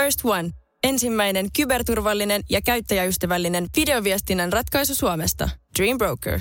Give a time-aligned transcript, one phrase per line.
[0.00, 0.50] First One.
[0.82, 5.48] Ensimmäinen kyberturvallinen ja käyttäjäystävällinen videoviestinnän ratkaisu Suomesta.
[5.78, 6.40] Dream Broker.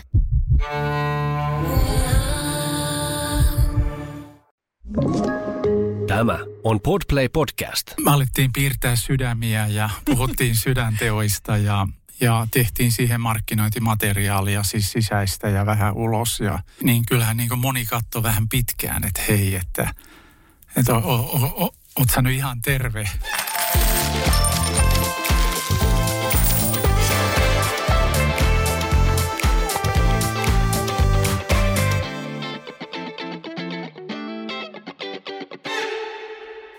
[6.07, 7.93] Tämä on Podplay Podcast.
[8.03, 11.87] Me alettiin piirtää sydämiä ja puhuttiin sydänteoista ja,
[12.21, 16.39] ja tehtiin siihen markkinointimateriaalia, siis sisäistä ja vähän ulos.
[16.39, 19.93] Ja, niin kyllähän niin kuin moni katsoi vähän pitkään, että hei, että,
[20.77, 23.09] että o, o, o, oot sä nyt ihan terve.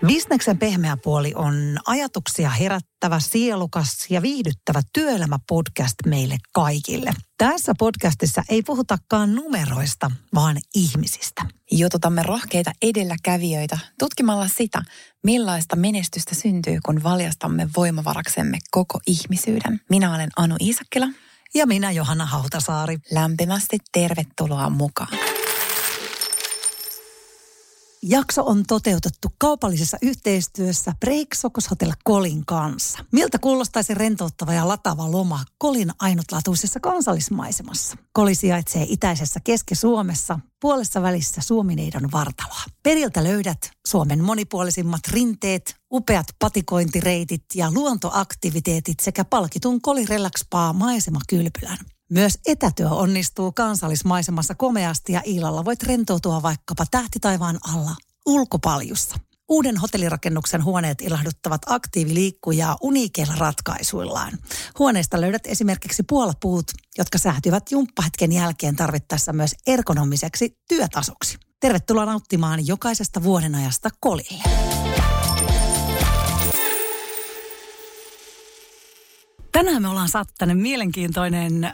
[0.05, 7.11] Bisneksen pehmeä puoli on ajatuksia herättävä, sielukas ja viihdyttävä työelämäpodcast meille kaikille.
[7.37, 11.41] Tässä podcastissa ei puhutakaan numeroista, vaan ihmisistä.
[11.71, 14.81] Jututamme rohkeita edelläkävijöitä tutkimalla sitä,
[15.23, 19.81] millaista menestystä syntyy, kun valjastamme voimavaraksemme koko ihmisyyden.
[19.89, 21.07] Minä olen Anu Iisakkila.
[21.53, 22.97] Ja minä Johanna Hautasaari.
[23.11, 25.30] Lämpimästi tervetuloa mukaan.
[28.03, 31.27] Jakso on toteutettu kaupallisessa yhteistyössä Break
[31.71, 33.05] Hotel Kolin kanssa.
[33.11, 37.97] Miltä kuulostaisi rentouttava ja latava loma Kolin ainutlaatuisessa kansallismaisemassa?
[38.13, 42.63] Koli sijaitsee itäisessä Keski-Suomessa, puolessa välissä Suomineidon vartaloa.
[42.83, 51.77] Periltä löydät Suomen monipuolisimmat rinteet, upeat patikointireitit ja luontoaktiviteetit sekä palkitun Koli Relax Spa maisemakylpylän.
[52.11, 57.91] Myös etätyö onnistuu kansallismaisemassa komeasti ja illalla voit rentoutua vaikkapa tähtitaivaan alla
[58.25, 59.15] ulkopaljussa.
[59.49, 64.33] Uuden hotellirakennuksen huoneet ilahduttavat aktiiviliikkujaa uniikeilla ratkaisuillaan.
[64.79, 66.65] Huoneesta löydät esimerkiksi puolapuut,
[66.97, 71.37] jotka säätyvät jumppahetken jälkeen tarvittaessa myös ergonomiseksi työtasoksi.
[71.59, 74.43] Tervetuloa nauttimaan jokaisesta vuodenajasta kolille.
[79.51, 81.73] Tänään me ollaan saatu tänne mielenkiintoinen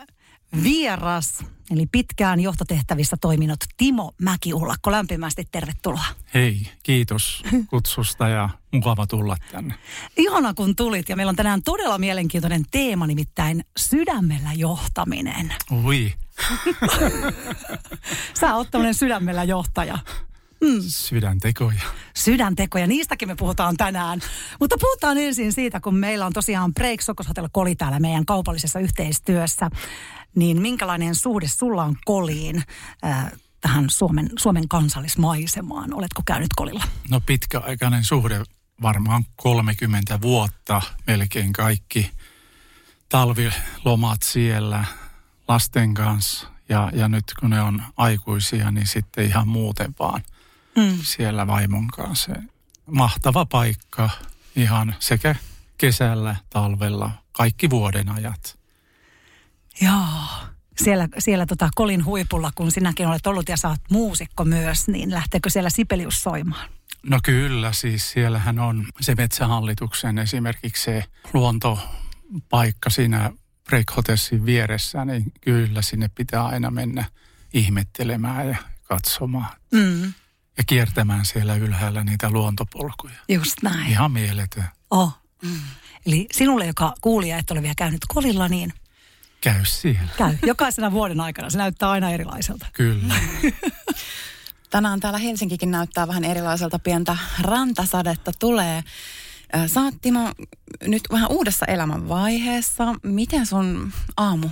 [0.64, 4.92] vieras, eli pitkään johtotehtävissä toiminut Timo Mäkiullakko.
[4.92, 6.06] Lämpimästi tervetuloa.
[6.34, 9.74] Hei, kiitos kutsusta ja mukava tulla tänne.
[10.18, 15.54] Ihana kun tulit ja meillä on tänään todella mielenkiintoinen teema, nimittäin sydämellä johtaminen.
[15.84, 16.14] Ui.
[18.40, 19.98] Sä oot tämmöinen sydämellä johtaja.
[20.62, 20.82] Mm.
[20.88, 21.82] Sydäntekoja.
[22.16, 24.20] Sydäntekoja, niistäkin me puhutaan tänään.
[24.60, 28.80] Mutta puhutaan ensin siitä, kun meillä on tosiaan Break Sokos Hotel Koli täällä meidän kaupallisessa
[28.80, 29.70] yhteistyössä.
[30.36, 32.64] Niin minkälainen suhde sulla on Koliin?
[33.06, 33.32] Äh,
[33.62, 35.94] tähän Suomen, Suomen kansallismaisemaan.
[35.94, 36.84] Oletko käynyt kolilla?
[37.10, 38.44] No pitkäaikainen suhde,
[38.82, 42.12] varmaan 30 vuotta, melkein kaikki
[43.10, 44.86] talvilomat siellä
[45.48, 46.48] lasten kanssa.
[46.70, 50.22] Ja, ja nyt kun ne on aikuisia, niin sitten ihan muuten vaan–
[50.78, 50.98] mm.
[51.02, 52.34] siellä vaimon kanssa.
[52.86, 54.10] Mahtava paikka
[54.56, 55.36] ihan sekä
[55.78, 58.60] kesällä, talvella, kaikki vuoden ajat.
[59.82, 60.06] Joo.
[60.84, 65.50] Siellä, siellä tota Kolin huipulla, kun sinäkin olet ollut ja saat muusikko myös, niin lähteekö
[65.50, 66.70] siellä Sipelius soimaan?
[67.04, 73.32] No kyllä, siis siellähän on se metsähallituksen esimerkiksi se luontopaikka siinä
[73.66, 77.06] Break Hotelsin vieressä, niin kyllä sinne pitää aina mennä
[77.54, 79.56] ihmettelemään ja katsomaan.
[79.72, 80.14] Mm
[80.58, 83.16] ja kiertämään siellä ylhäällä niitä luontopolkuja.
[83.30, 83.88] Just näin.
[83.88, 84.64] Ihan mieletön.
[84.92, 85.18] Oh.
[85.42, 85.60] Mm.
[86.06, 88.74] Eli sinulle, joka kuulija, et ole vielä käynyt kolilla, niin...
[89.42, 90.10] Käy siellä.
[90.18, 90.38] Käy.
[90.46, 91.50] Jokaisena vuoden aikana.
[91.50, 92.66] Se näyttää aina erilaiselta.
[92.74, 93.14] Kyllä.
[94.70, 96.80] Tänään täällä Helsinkikin näyttää vähän erilaiselta.
[96.80, 98.84] Pientä rantasadetta tulee.
[99.68, 100.32] Sä oot, Timo,
[100.82, 102.96] nyt vähän uudessa elämänvaiheessa.
[103.04, 104.50] Miten sun aamu,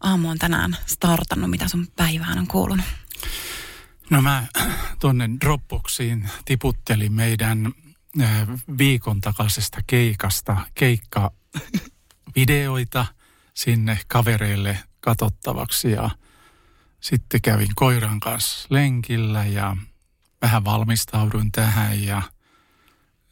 [0.00, 1.50] aamu on tänään startannut?
[1.50, 2.86] Mitä sun päivään on kuulunut?
[4.10, 4.46] No mä
[5.00, 7.72] tuonne Dropboxiin tiputtelin meidän
[8.20, 13.06] äh, viikon takaisesta keikasta keikkavideoita
[13.54, 16.10] sinne kavereille katsottavaksi ja
[17.00, 19.76] sitten kävin koiran kanssa lenkillä ja
[20.42, 22.22] vähän valmistauduin tähän ja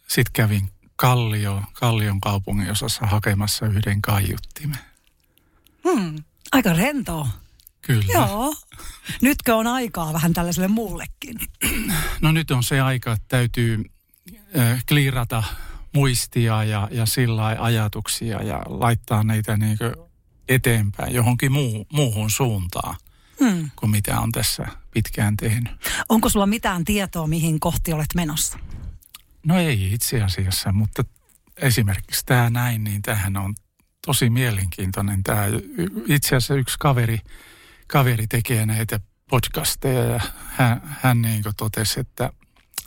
[0.09, 4.79] sitten kävin Kallio, Kallion kaupungin osassa hakemassa yhden kaiuttimen.
[5.85, 6.17] Hmm,
[6.53, 7.29] aika rentoa.
[7.87, 8.13] Kyllä.
[8.13, 8.55] Joo.
[9.23, 11.39] Nytkö on aikaa vähän tällaiselle muullekin?
[12.21, 13.85] No nyt on se aika, että täytyy
[14.59, 15.43] äh, kliirata
[15.95, 19.79] muistia ja, ja sillä ajatuksia ja laittaa niitä niin
[20.49, 22.97] eteenpäin johonkin muu, muuhun suuntaan
[23.41, 23.71] hmm.
[23.77, 25.73] kuin mitä on tässä pitkään tehnyt.
[26.09, 28.59] Onko sulla mitään tietoa, mihin kohti olet menossa?
[29.47, 31.05] No ei itse asiassa, mutta
[31.57, 33.55] esimerkiksi tämä näin, niin tähän on
[34.07, 35.23] tosi mielenkiintoinen.
[35.23, 35.45] Tämä
[36.07, 37.19] itse asiassa yksi kaveri–
[37.95, 39.01] kaveri tekee näitä
[39.31, 42.31] podcasteja ja hän, hän niin totesi, että,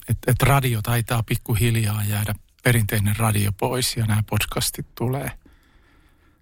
[0.09, 5.31] että, että radio taitaa pikkuhiljaa jäädä perinteinen radio pois ja nämä podcastit tulee,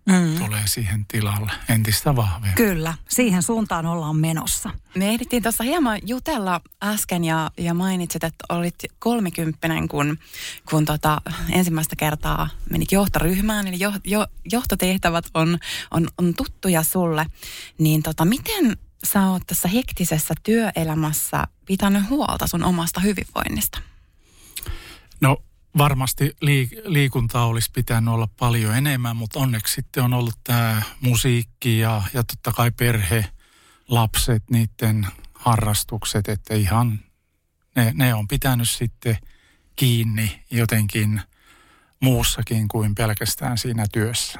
[0.05, 0.37] Mm.
[0.37, 2.55] tulee siihen tilalle entistä vahvemmin.
[2.55, 4.69] Kyllä, siihen suuntaan ollaan menossa.
[4.95, 10.17] Me ehdittiin tuossa hieman jutella äsken ja, ja mainitsit, että olit kolmikymppinen, kun,
[10.69, 11.21] kun tota,
[11.51, 15.59] ensimmäistä kertaa menit johtoryhmään, eli jo, jo, johtotehtävät on,
[15.91, 17.25] on, on tuttuja sulle.
[17.77, 23.79] Niin tota, miten sä oot tässä hektisessä työelämässä pitänyt huolta sun omasta hyvinvoinnista?
[25.21, 25.37] No
[25.77, 31.79] varmasti liik- liikuntaa olisi pitänyt olla paljon enemmän, mutta onneksi sitten on ollut tämä musiikki
[31.79, 33.25] ja, ja totta kai perhe,
[33.87, 36.99] lapset, niiden harrastukset, että ihan
[37.75, 39.17] ne, ne on pitänyt sitten
[39.75, 41.21] kiinni jotenkin
[42.01, 44.39] muussakin kuin pelkästään siinä työssä.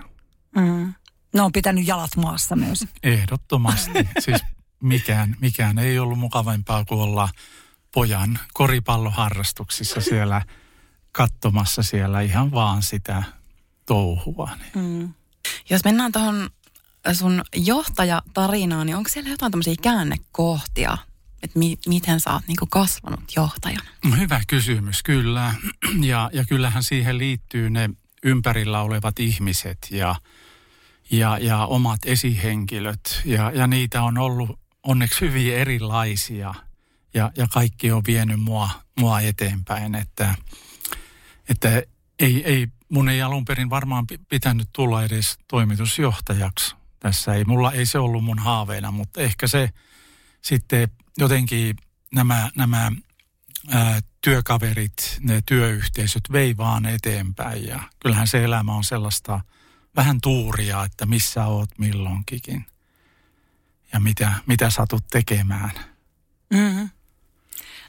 [0.55, 0.93] Mm.
[1.33, 2.85] Ne on pitänyt jalat maassa myös.
[3.03, 4.07] Ehdottomasti.
[4.25, 4.41] siis
[4.81, 7.29] mikään, mikään ei ollut mukavampaa kuin olla
[7.93, 10.41] pojan koripalloharrastuksissa siellä
[11.15, 13.23] katsomassa siellä ihan vaan sitä
[13.85, 14.49] touhua.
[14.59, 14.85] Niin.
[14.85, 15.13] Mm.
[15.69, 16.49] Jos mennään tuohon
[17.13, 20.97] sun johtajatarinaan, niin onko siellä jotain tämmöisiä käännekohtia,
[21.43, 23.85] että mi- miten sä oot niinku kasvanut johtajana?
[24.17, 25.53] Hyvä kysymys, kyllä.
[26.01, 27.89] Ja, ja kyllähän siihen liittyy ne
[28.23, 30.15] ympärillä olevat ihmiset ja,
[31.11, 33.21] ja, ja omat esihenkilöt.
[33.25, 36.55] Ja, ja niitä on ollut onneksi hyvin erilaisia
[37.13, 38.69] ja, ja kaikki on vienyt mua,
[38.99, 39.95] mua eteenpäin.
[39.95, 40.35] Että,
[41.49, 41.83] että
[42.19, 46.75] ei, ei, mun ei alun perin varmaan pitänyt tulla edes toimitusjohtajaksi.
[46.99, 49.69] Tässä ei, mulla ei se ollut mun haaveena, mutta ehkä se
[50.41, 51.75] sitten jotenkin
[52.13, 52.91] nämä, nämä
[53.69, 57.67] ää, työkaverit, ne työyhteisöt vei vaan eteenpäin.
[57.67, 59.39] Ja kyllähän se elämä on sellaista
[59.95, 62.65] vähän tuuria, että missä oot milloinkin
[63.93, 65.71] ja mitä, mitä satut tekemään.
[66.53, 66.89] Mm-hmm.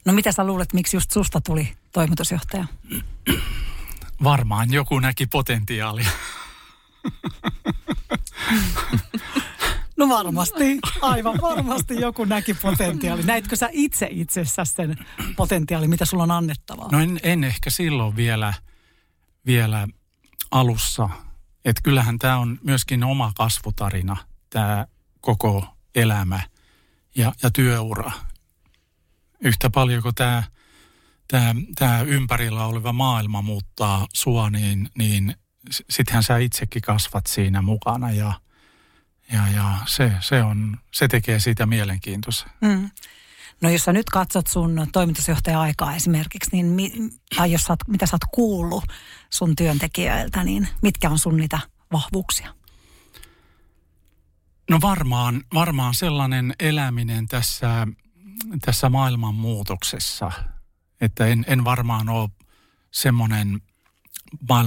[0.05, 2.67] No mitä sä luulet, miksi just susta tuli toimitusjohtaja?
[4.25, 6.11] Varmaan joku näki potentiaalia.
[9.97, 13.23] No varmasti, aivan varmasti joku näki potentiaali.
[13.23, 15.07] Näitkö sä itse itsessäsi sen
[15.37, 16.89] potentiaali, mitä sulla on annettavaa?
[16.93, 18.55] No en, en ehkä silloin vielä,
[19.47, 19.89] vielä
[20.51, 21.09] alussa.
[21.65, 24.17] Että kyllähän tämä on myöskin oma kasvutarina,
[24.51, 24.87] tämä
[25.21, 26.41] koko elämä
[27.17, 28.11] ja, ja työura.
[29.41, 30.43] Yhtä paljon kuin tämä,
[31.29, 35.37] tämä, tämä ympärillä oleva maailma muuttaa sua, niin, niin
[35.91, 38.33] sittenhän sä itsekin kasvat siinä mukana ja,
[39.33, 42.51] ja, ja se, se, on, se tekee siitä mielenkiintoista.
[42.61, 42.91] Mm.
[43.61, 46.93] No jos sä nyt katsot sun toimitusjohtaja-aikaa esimerkiksi, niin mi,
[47.37, 48.85] tai jos sä oot, mitä sä oot kuullut
[49.31, 51.59] sun työntekijöiltä, niin mitkä on sun niitä
[51.93, 52.55] vahvuuksia?
[54.71, 57.87] No varmaan, varmaan sellainen eläminen tässä,
[58.61, 60.33] tässä maailman muutoksessa,
[61.01, 62.31] että en, en varmaan ole
[62.91, 63.63] semmoinen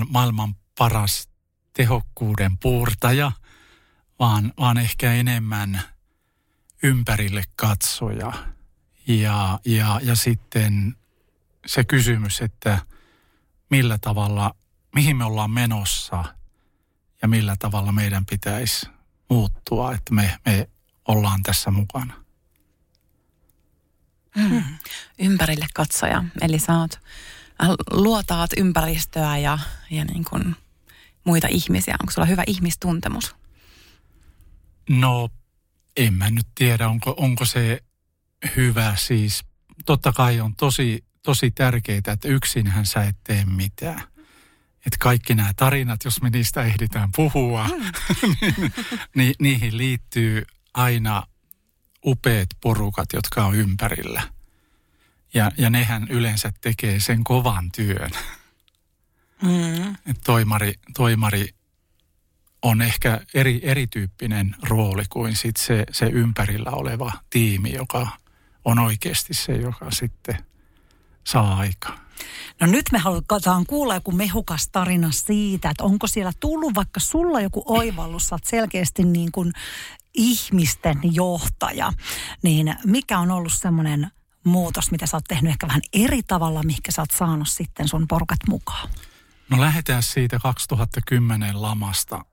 [0.09, 1.29] maailman paras
[1.73, 3.31] tehokkuuden puurtaja,
[4.19, 5.81] vaan, vaan ehkä enemmän
[6.83, 8.33] ympärille katsoja.
[9.07, 10.95] Ja, ja, ja sitten
[11.65, 12.79] se kysymys, että
[13.69, 14.55] millä tavalla,
[14.95, 16.23] mihin me ollaan menossa
[17.21, 18.87] ja millä tavalla meidän pitäisi
[19.29, 20.69] muuttua, että me, me
[21.07, 22.13] ollaan tässä mukana.
[24.39, 24.63] Mm.
[25.19, 26.23] Ympärille katsoja.
[26.41, 26.99] Eli sä oot,
[27.63, 29.59] äh, luotaat ympäristöä ja,
[29.89, 30.55] ja niin kuin
[31.23, 31.95] muita ihmisiä.
[31.99, 33.35] Onko sulla hyvä ihmistuntemus?
[34.89, 35.29] No,
[35.97, 37.83] en mä nyt tiedä, onko, onko se
[38.55, 38.95] hyvä.
[38.95, 39.43] Siis
[39.85, 44.01] totta kai on tosi, tosi tärkeää, että yksinhän sä et tee mitään.
[44.85, 47.91] Että kaikki nämä tarinat, jos me niistä ehditään puhua, mm.
[48.41, 48.71] niin,
[49.15, 51.23] ni, niihin liittyy aina
[52.05, 54.21] upeat porukat, jotka on ympärillä.
[55.33, 58.11] Ja, ja nehän yleensä tekee sen kovan työn.
[59.41, 59.91] Mm.
[59.91, 61.49] Et toimari, toimari
[62.61, 68.07] on ehkä eri, erityyppinen rooli kuin sit se, se ympärillä oleva tiimi, joka
[68.65, 70.37] on oikeasti se, joka sitten
[71.23, 72.09] saa aikaa.
[72.61, 77.41] No nyt me halutaan kuulla joku mehukas tarina siitä, että onko siellä tullut vaikka sulla
[77.41, 79.53] joku oivallus, sä oot selkeästi niin kuin
[80.13, 81.93] ihmisten johtaja,
[82.43, 84.11] niin mikä on ollut semmoinen
[84.49, 88.07] muutos, mitä sä oot tehnyt ehkä vähän eri tavalla, mihinkä sä oot saanut sitten sun
[88.07, 88.89] porukat mukaan?
[89.49, 92.25] No lähdetään siitä 2010 lamasta,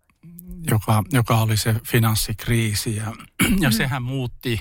[0.71, 3.13] joka, joka oli se finanssikriisi ja,
[3.65, 4.61] ja sehän muutti,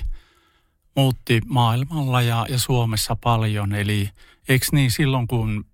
[0.96, 3.74] muutti maailmalla ja, ja Suomessa paljon.
[3.74, 4.10] Eli
[4.48, 5.66] eikö niin silloin, kun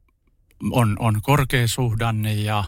[0.70, 2.64] on, on korkeasuhdanne ja,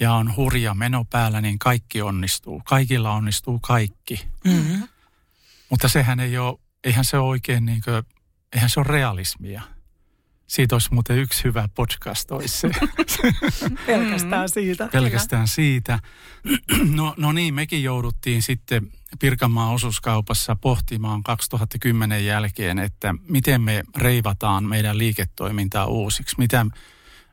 [0.00, 2.62] ja on hurja meno päällä, niin kaikki onnistuu.
[2.64, 4.28] Kaikilla onnistuu kaikki.
[4.44, 4.88] Mm-hmm.
[5.70, 8.15] Mutta sehän ei ole, eihän se ole oikein niin kuin,
[8.52, 9.62] eihän se ole realismia.
[10.46, 12.70] siitä olisi muuten yksi hyvä podcast, olisi se.
[13.86, 14.88] Pelkästään siitä.
[14.92, 15.98] Pelkästään siitä.
[16.90, 24.64] No, no niin, mekin jouduttiin sitten Pirkanmaan osuuskaupassa pohtimaan 2010 jälkeen, että miten me reivataan
[24.64, 26.34] meidän liiketoimintaa uusiksi.
[26.38, 26.66] Mitä,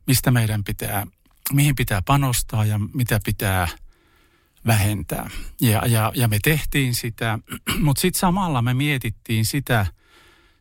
[0.08, 1.08] mistä meidän pitää,
[1.54, 3.68] mihin pitää panostaa ja mitä pitää
[4.68, 5.30] vähentää.
[5.62, 7.40] Ja, ja, ja me tehtiin sitä,
[7.86, 9.86] mutta sitten samalla me mietittiin sitä,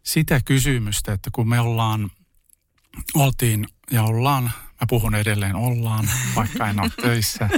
[0.02, 2.11] sitä kysymystä, että kun me ollaan,
[3.14, 7.49] oltiin ja ollaan, mä puhun edelleen ollaan, vaikka en ole töissä,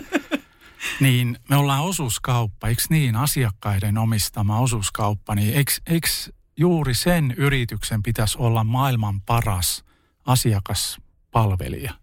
[1.01, 6.09] niin me ollaan osuuskauppa, eikö niin, asiakkaiden omistama osuuskauppa, niin eikö, eikö
[6.57, 9.85] juuri sen yrityksen pitäisi olla maailman paras
[10.27, 11.95] asiakaspalvelija?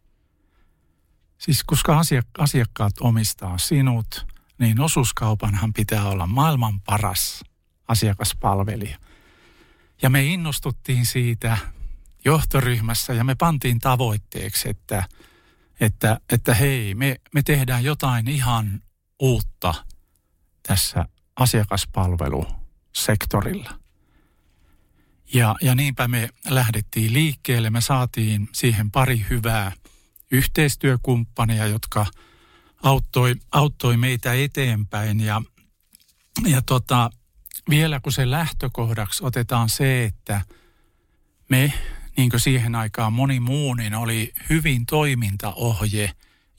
[1.37, 2.01] Siis koska
[2.37, 4.25] asiakkaat omistaa sinut,
[4.59, 7.43] niin osuuskaupanhan pitää olla maailman paras
[7.87, 8.97] asiakaspalvelija.
[10.01, 11.57] Ja me innostuttiin siitä
[12.25, 15.03] johtoryhmässä ja me pantiin tavoitteeksi, että,
[15.79, 18.81] että, että hei, me, me tehdään jotain ihan
[19.19, 19.73] uutta
[20.67, 21.05] tässä
[21.35, 23.81] asiakaspalvelusektorilla.
[25.33, 27.69] Ja, ja niinpä me lähdettiin liikkeelle.
[27.69, 29.71] Me saatiin siihen pari hyvää
[30.31, 32.05] yhteistyökumppania, jotka
[32.83, 35.19] auttoi, auttoi meitä eteenpäin.
[35.19, 35.41] Ja,
[36.45, 37.09] ja tota,
[37.71, 40.41] vielä kun se lähtökohdaksi otetaan se, että
[41.49, 41.73] me,
[42.17, 46.11] niin kuin siihen aikaan moni muu, niin oli hyvin toimintaohje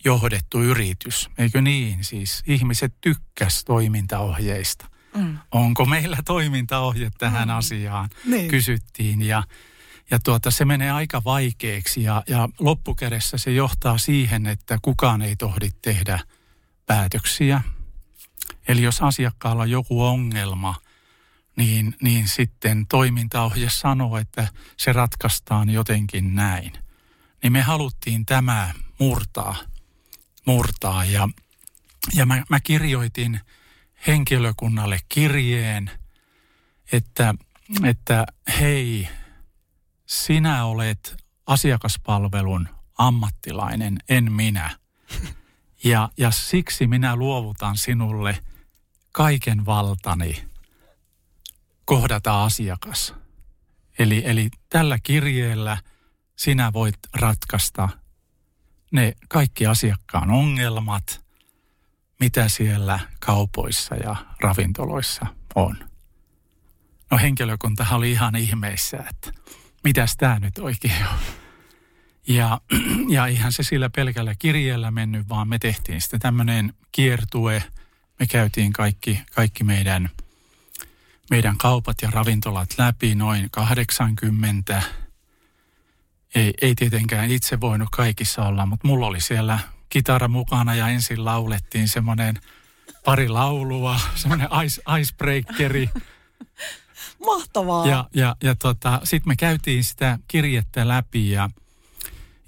[0.04, 1.31] johdettu yritys.
[1.38, 2.04] Eikö niin?
[2.04, 4.87] Siis ihmiset tykkäs toimintaohjeista.
[5.16, 5.38] Mm.
[5.50, 7.54] Onko meillä toimintaohje tähän mm.
[7.54, 8.09] asiaan?
[8.25, 8.49] Niin.
[8.49, 9.42] Kysyttiin ja,
[10.11, 15.37] ja tuota, se menee aika vaikeaksi ja, ja loppukädessä se johtaa siihen, että kukaan ei
[15.37, 16.19] tohdi tehdä
[16.87, 17.61] päätöksiä.
[18.69, 20.75] Eli jos asiakkaalla on joku ongelma,
[21.56, 26.73] niin, niin sitten toimintaohje sanoo, että se ratkaistaan jotenkin näin.
[27.42, 29.56] Niin me haluttiin tämä murtaa,
[30.47, 31.28] murtaa ja,
[32.14, 33.40] ja mä, mä kirjoitin
[34.06, 35.90] henkilökunnalle kirjeen,
[36.92, 37.35] että,
[37.85, 38.26] että
[38.61, 39.09] hei,
[40.06, 41.16] sinä olet
[41.47, 42.68] asiakaspalvelun
[42.99, 44.71] ammattilainen, en minä.
[45.85, 48.38] Ja, ja siksi minä luovutan sinulle
[49.12, 50.44] kaiken valtani
[51.92, 53.14] kohdata asiakas.
[53.99, 55.76] Eli, eli tällä kirjeellä
[56.37, 57.88] sinä voit ratkaista
[58.92, 61.25] ne kaikki asiakkaan ongelmat,
[62.20, 65.76] mitä siellä kaupoissa ja ravintoloissa on.
[67.11, 69.32] No henkilökunta oli ihan ihmeissä, että
[69.84, 71.18] mitäs tämä nyt oikein on.
[72.28, 72.61] Ja,
[73.16, 77.64] ja ihan se sillä pelkällä kirjeellä mennyt, vaan me tehtiin sitten tämmöinen kiertue.
[78.18, 80.11] Me käytiin kaikki, kaikki meidän,
[81.32, 84.82] meidän kaupat ja ravintolat läpi, noin 80.
[86.34, 89.58] Ei, ei tietenkään itse voinut kaikissa olla, mutta mulla oli siellä
[89.88, 92.40] kitara mukana ja ensin laulettiin semmoinen
[93.04, 95.90] pari laulua, semmoinen ice, icebreakeri.
[97.26, 97.86] Mahtavaa.
[97.86, 101.50] Ja, ja, ja tota, sitten me käytiin sitä kirjettä läpi ja,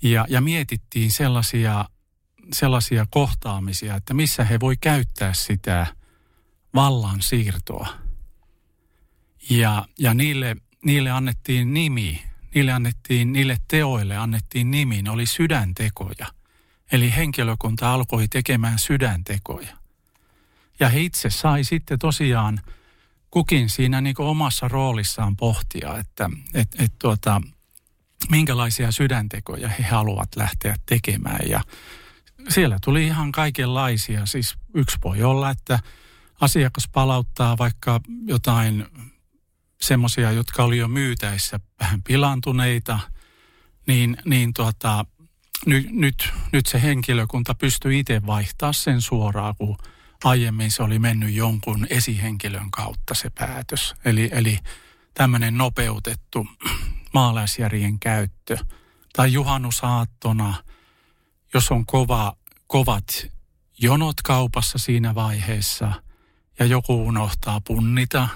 [0.02, 1.84] ja, ja mietittiin sellaisia,
[2.52, 5.86] sellaisia kohtaamisia, että missä he voi käyttää sitä
[6.74, 8.03] vallan siirtoa.
[9.50, 12.22] Ja, ja niille, niille annettiin nimi,
[12.54, 16.26] niille annettiin, niille teoille annettiin nimi, ne oli sydäntekoja.
[16.92, 19.76] Eli henkilökunta alkoi tekemään sydäntekoja.
[20.80, 22.60] Ja he itse sai sitten tosiaan–
[23.34, 27.40] kukin siinä niin omassa roolissaan pohtia, että et, et tuota,
[28.30, 31.48] minkälaisia sydäntekoja he haluavat lähteä tekemään.
[31.48, 31.60] Ja
[32.48, 34.26] siellä tuli ihan kaikenlaisia.
[34.26, 35.78] Siis yksi voi olla, että
[36.40, 38.86] asiakas palauttaa vaikka jotain
[39.84, 42.98] semmoisia, jotka oli jo myytäessä vähän pilantuneita,
[43.86, 45.04] niin, niin tuota,
[45.66, 49.78] nyt, nyt, nyt se henkilökunta pystyy itse vaihtaa sen suoraan, kun
[50.24, 53.94] aiemmin se oli mennyt jonkun esihenkilön kautta se päätös.
[54.04, 54.58] Eli, eli
[55.14, 56.46] tämmöinen nopeutettu
[57.14, 58.56] maalaisjärjen käyttö.
[59.12, 60.54] Tai juhannusaattona,
[61.54, 62.36] jos on kova,
[62.66, 63.26] kovat
[63.78, 65.92] jonot kaupassa siinä vaiheessa
[66.58, 68.28] ja joku unohtaa punnita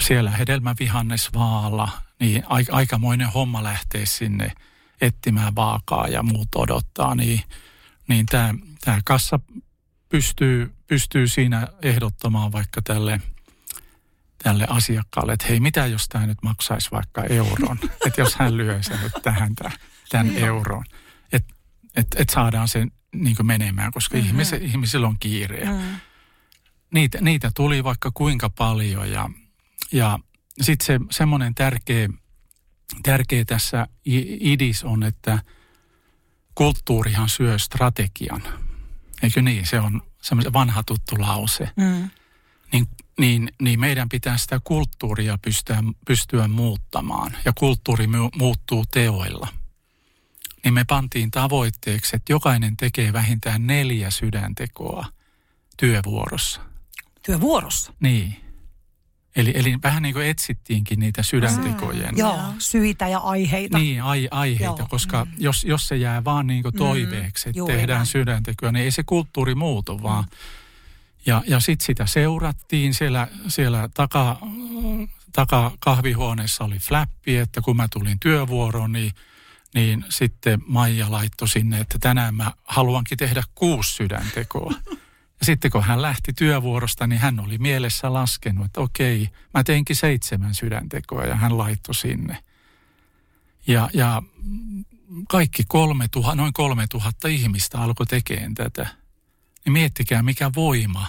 [0.00, 1.88] siellä hedelmävihannesvaalla,
[2.20, 4.52] niin aikamoinen homma lähtee sinne
[5.00, 7.42] etsimään vaakaa ja muut odottaa, niin,
[8.08, 8.54] niin tämä
[8.86, 9.40] tämä kassa
[10.08, 13.20] pystyy, pystyy siinä ehdottamaan vaikka tälle,
[14.42, 18.82] tälle asiakkaalle, että hei, mitä jos tämä nyt maksaisi vaikka euron, että jos hän lyö
[18.82, 19.54] sen nyt tähän
[20.08, 20.84] tämän euron,
[21.32, 21.54] että
[21.96, 24.28] et, et saadaan se niin menemään, koska mm-hmm.
[24.28, 25.64] ihmis, ihmisillä on kiire.
[25.64, 25.96] Mm.
[26.94, 29.30] Niitä, niitä tuli vaikka kuinka paljon ja,
[29.92, 30.18] ja
[30.60, 32.08] sitten se semmoinen tärkeä,
[33.02, 33.86] tärkeä tässä
[34.40, 35.38] idis on, että
[36.54, 38.42] kulttuurihan syö strategian.
[39.22, 39.66] Eikö niin?
[39.66, 41.70] Se on semmoinen vanha tuttu lause.
[41.76, 42.10] Mm.
[42.72, 42.88] Niin,
[43.18, 47.36] niin, niin meidän pitää sitä kulttuuria pystyä, pystyä muuttamaan.
[47.44, 48.06] Ja kulttuuri
[48.38, 49.48] muuttuu teoilla.
[50.64, 55.06] Niin me pantiin tavoitteeksi, että jokainen tekee vähintään neljä sydäntekoa
[55.76, 56.60] työvuorossa.
[57.26, 57.92] Työvuorossa?
[58.00, 58.36] Niin.
[59.36, 62.14] Eli, eli vähän niin kuin etsittiinkin niitä sydäntekojen.
[62.14, 63.78] Mm, joo, syitä ja aiheita.
[63.78, 64.88] Niin, ai, aiheita, joo.
[64.90, 65.30] koska mm.
[65.38, 68.06] jos, jos se jää vaan niin kuin mm, toiveeksi, että tehdään näin.
[68.06, 70.24] sydäntekoja, niin ei se kulttuuri muutu vaan.
[70.24, 70.30] Mm.
[71.26, 74.38] Ja, ja sitten sitä seurattiin siellä, siellä taka,
[75.32, 79.12] taka kahvihuoneessa oli flappi, että kun mä tulin työvuoroon, niin,
[79.74, 84.74] niin sitten Maija laittoi sinne, että tänään mä haluankin tehdä kuusi sydäntekoa.
[85.40, 89.96] Ja sitten kun hän lähti työvuorosta, niin hän oli mielessä laskenut, että okei, mä teinkin
[89.96, 92.44] seitsemän sydäntekoa ja hän laittoi sinne.
[93.66, 94.22] Ja, ja
[95.28, 98.86] kaikki kolme tuha, noin kolme tuhatta ihmistä alkoi tekemään tätä.
[99.64, 101.06] Niin miettikää, mikä voima,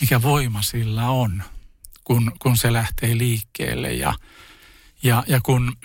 [0.00, 1.42] mikä voima sillä on,
[2.04, 3.92] kun, kun se lähtee liikkeelle.
[3.92, 4.14] Ja,
[5.02, 5.76] ja, ja kun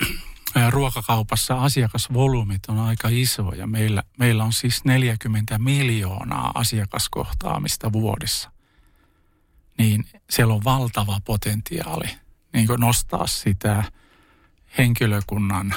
[0.70, 3.68] ruokakaupassa asiakasvolyymit on aika isoja.
[3.68, 8.52] Meillä, meillä on siis 40 miljoonaa asiakaskohtaamista vuodessa.
[9.78, 12.08] Niin siellä on valtava potentiaali
[12.54, 13.84] niin nostaa sitä
[14.78, 15.76] henkilökunnan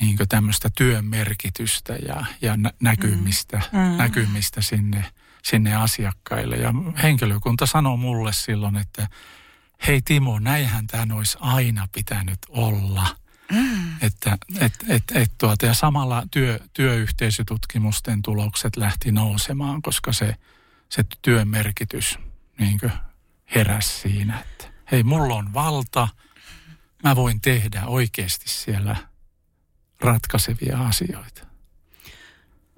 [0.00, 3.78] niin tämmöistä työn merkitystä ja, ja näkymistä, mm.
[3.78, 3.96] Mm.
[3.96, 5.04] näkymistä sinne,
[5.42, 6.56] sinne asiakkaille.
[6.56, 9.08] Ja henkilökunta sanoo mulle silloin, että
[9.86, 13.06] hei Timo, näinhän tämä olisi aina pitänyt olla–
[13.50, 13.96] Mm.
[14.00, 20.36] Että, et, et, et tuota, ja samalla työ, työyhteisötutkimusten tulokset lähti nousemaan, koska se,
[20.88, 22.18] se työn merkitys
[22.58, 22.80] niin
[23.54, 26.08] heräsi siinä, että hei, mulla on valta,
[27.04, 28.96] mä voin tehdä oikeasti siellä
[30.00, 31.50] ratkaisevia asioita.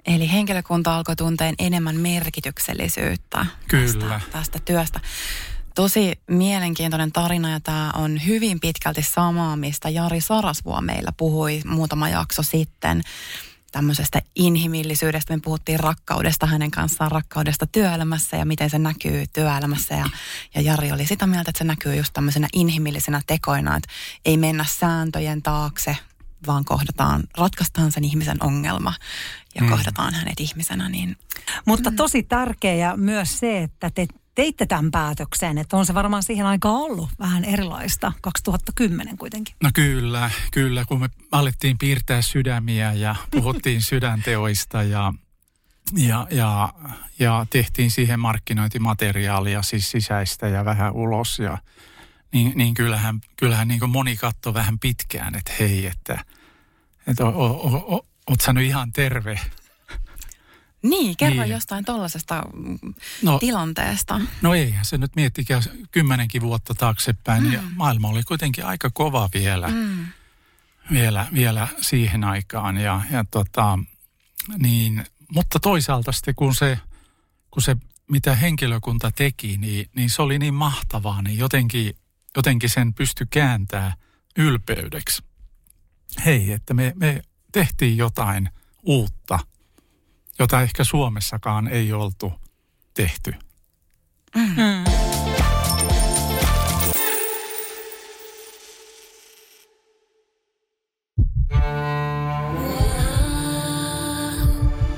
[0.07, 4.09] Eli henkilökunta alkoi tuntea enemmän merkityksellisyyttä Kyllä.
[4.09, 5.01] Tästä, tästä työstä.
[5.75, 12.09] Tosi mielenkiintoinen tarina ja tämä on hyvin pitkälti samaa, mistä Jari Sarasvuo meillä puhui muutama
[12.09, 13.03] jakso sitten
[13.73, 15.35] tämmöisestä inhimillisyydestä.
[15.37, 19.95] Me puhuttiin rakkaudesta hänen kanssaan, rakkaudesta työelämässä ja miten se näkyy työelämässä.
[19.95, 20.07] Ja,
[20.55, 23.89] ja Jari oli sitä mieltä, että se näkyy just tämmöisenä inhimillisenä tekoina, että
[24.25, 25.97] ei mennä sääntöjen taakse,
[26.47, 28.95] vaan kohdataan, ratkaistaan sen ihmisen ongelma
[29.55, 29.69] ja mm.
[29.69, 30.89] kohdataan hänet ihmisenä.
[30.89, 31.17] Niin,
[31.65, 31.97] Mutta mm.
[31.97, 36.75] tosi tärkeä myös se, että te teitte tämän päätöksen, että on se varmaan siihen aikaan
[36.75, 39.55] ollut vähän erilaista, 2010 kuitenkin.
[39.63, 45.13] No kyllä, kyllä, kun me alettiin piirtää sydämiä ja puhuttiin sydänteoista ja,
[45.97, 46.73] ja, ja,
[47.19, 51.59] ja tehtiin siihen markkinointimateriaalia, siis sisäistä ja vähän ulos ja
[52.33, 56.25] niin, niin kyllähän, kyllähän niin moni katsoi vähän pitkään, että hei, että,
[57.07, 59.41] että o, o, o, o, oot sä nyt ihan terve
[60.83, 61.53] niin, kerro niin.
[61.53, 62.43] jostain tuollaisesta
[63.23, 64.21] no, tilanteesta.
[64.43, 67.67] No eihän se nyt miettikää kymmenenkin vuotta taaksepäin, niin mm.
[67.67, 70.07] niin maailma oli kuitenkin aika kova vielä, mm.
[70.93, 72.77] vielä, vielä siihen aikaan.
[72.77, 73.79] Ja, ja tota,
[74.59, 76.79] niin, mutta toisaalta sitten kun se,
[77.51, 77.77] kun se
[78.11, 81.97] mitä henkilökunta teki, niin, niin se oli niin mahtavaa, niin jotenkin,
[82.37, 83.93] jotenkin sen pystyi kääntämään
[84.37, 85.23] ylpeydeksi.
[86.25, 88.49] Hei, että me, me tehtiin jotain
[88.83, 89.39] uutta–
[90.39, 92.33] jota ehkä Suomessakaan ei oltu
[92.95, 93.35] tehty.
[94.35, 94.85] Mm.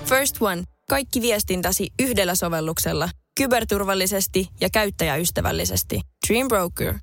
[0.04, 0.64] First One.
[0.88, 3.08] Kaikki viestintäsi yhdellä sovelluksella.
[3.36, 6.00] Kyberturvallisesti ja käyttäjäystävällisesti.
[6.28, 6.94] Dream Broker.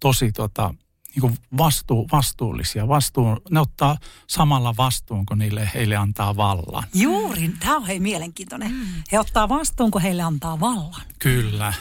[0.00, 0.74] tosi tota,
[1.14, 2.88] niin vastu, vastuullisia.
[2.88, 6.82] Vastuu, ne ottaa samalla vastuun, kun niille heille antaa vallan.
[6.94, 8.72] Juuri, tämä on hei mielenkiintoinen.
[8.72, 8.86] Mm.
[9.12, 11.02] He ottaa vastuun, kun heille antaa vallan.
[11.18, 11.72] Kyllä,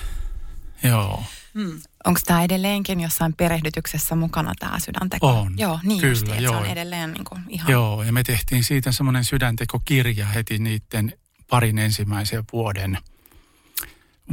[0.84, 1.24] joo.
[1.54, 1.82] Mm.
[2.06, 5.28] Onko tämä edelleenkin jossain perehdytyksessä mukana tämä sydänteko?
[5.28, 6.54] On, Joo, niin kyllä, just, että joo.
[6.54, 7.72] se on edelleen niin kuin ihan...
[7.72, 11.14] Joo, ja me tehtiin siitä semmoinen sydäntekokirja heti niiden
[11.50, 12.98] parin ensimmäisen vuoden,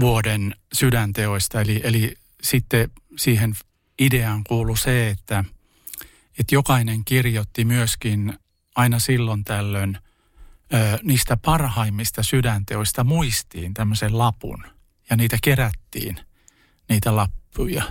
[0.00, 1.60] vuoden sydänteoista.
[1.60, 3.54] Eli, eli sitten siihen
[3.98, 5.44] ideaan kuulu se, että,
[6.38, 8.38] että jokainen kirjoitti myöskin
[8.74, 9.98] aina silloin tällöin
[10.74, 14.64] ö, niistä parhaimmista sydänteoista muistiin tämmöisen lapun.
[15.10, 16.20] Ja niitä kerättiin,
[16.88, 17.82] niitä lappuja.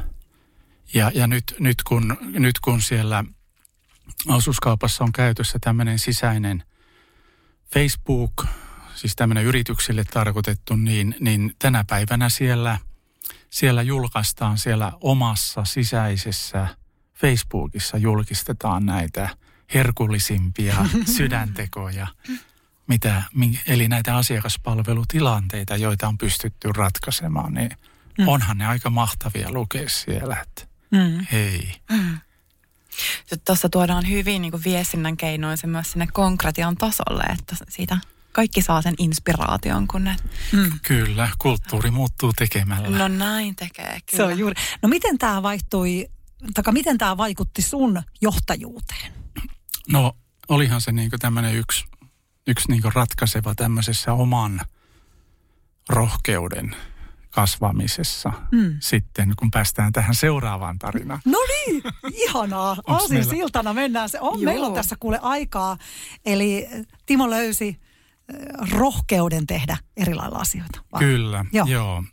[0.93, 3.23] Ja, ja nyt, nyt, kun, nyt kun siellä
[4.27, 6.63] osuuskaupassa on käytössä tämmöinen sisäinen
[7.73, 8.45] Facebook,
[8.97, 12.77] siis tämmöinen yrityksille tarkoitettu, niin, niin tänä päivänä siellä–
[13.49, 16.67] siellä julkaistaan siellä omassa sisäisessä
[17.15, 19.29] Facebookissa julkistetaan näitä
[19.73, 20.75] herkullisimpia
[21.17, 22.07] sydäntekoja,
[22.87, 23.23] mitä,
[23.67, 27.71] eli näitä asiakaspalvelutilanteita, joita on pystytty ratkaisemaan, niin
[28.17, 28.27] mm.
[28.27, 31.25] onhan ne aika mahtavia lukea siellä, että mm.
[31.31, 31.75] hei.
[31.91, 32.17] Mm.
[33.45, 37.97] Tuossa tuodaan hyvin niin viestinnän keinoin se myös sinne konkretian tasolle, että siitä
[38.37, 40.15] kaikki saa sen inspiraation, kun ne...
[40.51, 40.71] Mm.
[40.87, 42.97] Kyllä, kulttuuri muuttuu tekemällä.
[42.97, 44.17] No näin tekee, kyllä.
[44.17, 44.55] Se on juuri.
[44.81, 46.07] No miten tämä vaihtui,
[46.53, 49.13] taka miten tämä vaikutti sun johtajuuteen?
[49.91, 50.13] No
[50.49, 51.85] olihan se niin tämmöinen yksi,
[52.47, 54.61] yksi niin ratkaiseva tämmöisessä oman
[55.89, 56.75] rohkeuden
[57.29, 58.77] kasvamisessa mm.
[58.79, 61.21] sitten, kun päästään tähän seuraavaan tarinaan.
[61.25, 62.77] No niin, ihanaa.
[62.87, 64.09] Aasinsiltana mennään.
[64.09, 65.77] Se on, meillä on tässä kuule aikaa.
[66.25, 66.67] Eli
[67.05, 67.86] Timo löysi
[68.71, 70.81] rohkeuden tehdä eri lailla asioita.
[70.91, 70.99] Vai?
[70.99, 71.67] Kyllä, joo.
[71.67, 72.03] joo.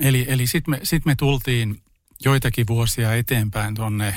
[0.00, 1.82] Eli, eli sitten me, sit me tultiin
[2.24, 4.14] joitakin vuosia eteenpäin tuonne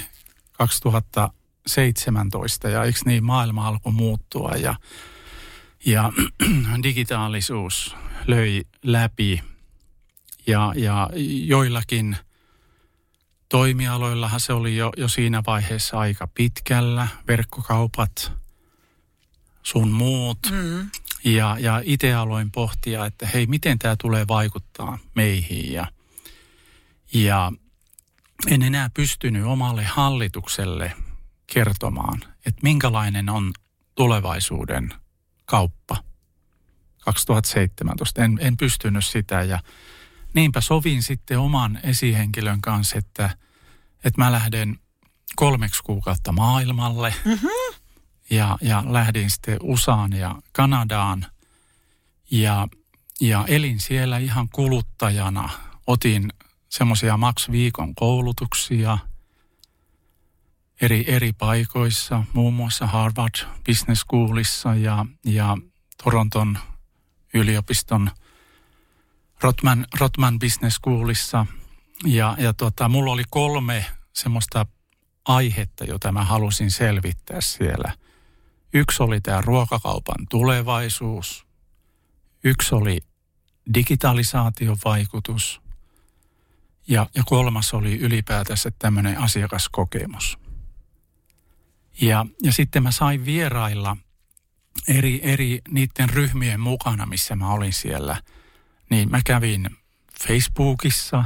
[0.52, 4.76] 2017 ja eikö niin maailma alkoi muuttua ja,
[5.86, 6.12] ja
[6.84, 7.96] digitaalisuus
[8.28, 9.44] löi läpi
[10.48, 11.10] ja, ja
[11.46, 12.18] joillakin
[13.50, 18.32] toimialoillahan se oli jo, jo siinä vaiheessa aika pitkällä, verkkokaupat
[19.64, 20.40] sun muut.
[20.52, 20.90] Mm.
[21.26, 25.74] Ja, ja itse aloin pohtia, että hei, miten tämä tulee vaikuttaa meihin.
[25.74, 25.88] Ja,
[27.14, 27.52] ja
[28.48, 30.94] en enää pystynyt omalle hallitukselle
[31.48, 33.54] kertomaan, että minkälainen on
[33.96, 34.94] tulevaisuuden
[35.46, 35.98] kauppa
[37.00, 38.24] 2017.
[38.24, 39.60] En, en pystynyt sitä ja
[40.34, 43.38] niinpä sovin sitten oman esihenkilön kanssa, että,
[44.04, 44.80] että mä lähden
[45.36, 47.16] kolmeksi kuukautta maailmalle.
[47.26, 47.85] Mm-hmm
[48.30, 51.26] ja, ja lähdin sitten USAan ja Kanadaan
[52.32, 52.68] ja,
[53.22, 55.50] ja elin siellä ihan kuluttajana.
[55.88, 56.34] Otin
[56.70, 58.98] semmoisia Max Viikon koulutuksia
[60.82, 65.58] eri, eri paikoissa, muun muassa Harvard Business Schoolissa ja, ja
[66.04, 66.58] Toronton
[67.34, 68.12] yliopiston
[69.42, 71.46] Rotman, Rotman Business Schoolissa.
[72.06, 74.66] Ja, ja tota, mulla oli kolme semmoista
[75.26, 77.94] aihetta, jota mä halusin selvittää siellä–
[78.76, 81.46] Yksi oli tämä ruokakaupan tulevaisuus.
[82.44, 82.98] Yksi oli
[83.74, 85.62] digitalisaation vaikutus.
[86.88, 90.40] Ja, ja kolmas oli ylipäätänsä tämmöinen asiakaskokemus.
[92.02, 93.98] Ja, ja sitten mä sain vierailla
[94.88, 98.22] eri, eri niiden ryhmien mukana, missä mä olin siellä.
[98.90, 99.70] Niin mä kävin
[100.28, 101.24] Facebookissa,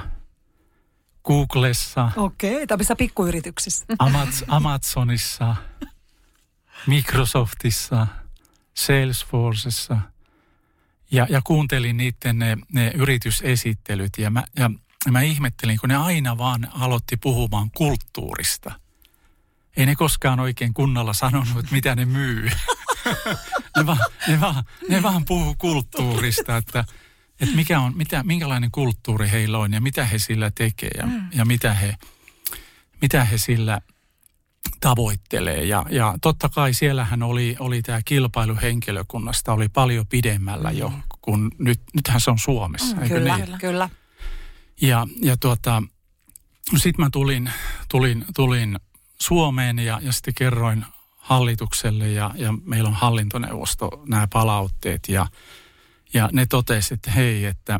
[1.23, 2.11] Googlessa.
[2.15, 3.85] Okei, tämmöisissä pikkuyrityksissä.
[4.03, 5.55] Amaz- Amazonissa,
[6.87, 8.07] Microsoftissa,
[8.73, 9.97] Salesforcessa
[11.11, 14.69] Ja, ja kuuntelin niiden ne, ne yritysesittelyt ja mä, ja
[15.11, 18.79] mä ihmettelin, kun ne aina vaan aloitti puhumaan kulttuurista.
[19.77, 22.49] Ei ne koskaan oikein kunnolla sanonut, että mitä ne myy.
[23.77, 26.85] ne, vaan, ne, vaan, ne vaan puhuu kulttuurista, että,
[27.41, 31.27] että mikä on, mitä, minkälainen kulttuuri heillä on ja mitä he sillä tekee ja, mm.
[31.33, 31.95] ja mitä, he,
[33.01, 33.81] mitä he sillä
[34.81, 35.63] tavoittelee.
[35.63, 41.01] Ja, ja totta kai siellähän oli, oli tämä kilpailu henkilökunnasta oli paljon pidemmällä jo, mm.
[41.21, 42.95] kun nyt, nythän se on Suomessa.
[42.95, 43.57] Mm, eikö kyllä, niin?
[43.59, 43.89] kyllä.
[44.81, 45.83] Ja, ja tuota,
[46.77, 47.51] sitten mä tulin,
[47.89, 48.79] tulin, tulin
[49.21, 50.85] Suomeen ja, ja sitten kerroin
[51.17, 55.27] hallitukselle ja, ja meillä on hallintoneuvosto nämä palautteet ja,
[56.13, 57.79] ja ne totesivat, että hei, että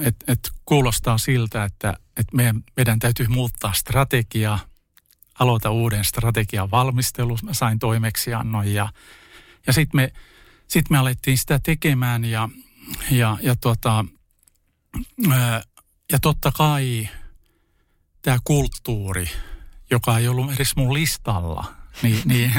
[0.00, 4.58] et, et kuulostaa siltä, että et meidän, meidän täytyy muuttaa strategiaa,
[5.38, 7.38] aloita uuden strategian valmistelu.
[7.42, 8.88] Mä sain toimeksiannon ja,
[9.66, 10.12] ja sitten me,
[10.68, 12.48] sit me alettiin sitä tekemään ja,
[13.10, 14.04] ja, ja, tuota,
[16.12, 17.08] ja totta kai
[18.22, 19.30] tämä kulttuuri,
[19.90, 22.52] joka ei ollut edes mun listalla, niin, niin,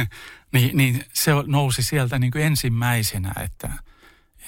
[0.52, 3.70] niin, niin se nousi sieltä niin kuin ensimmäisenä, että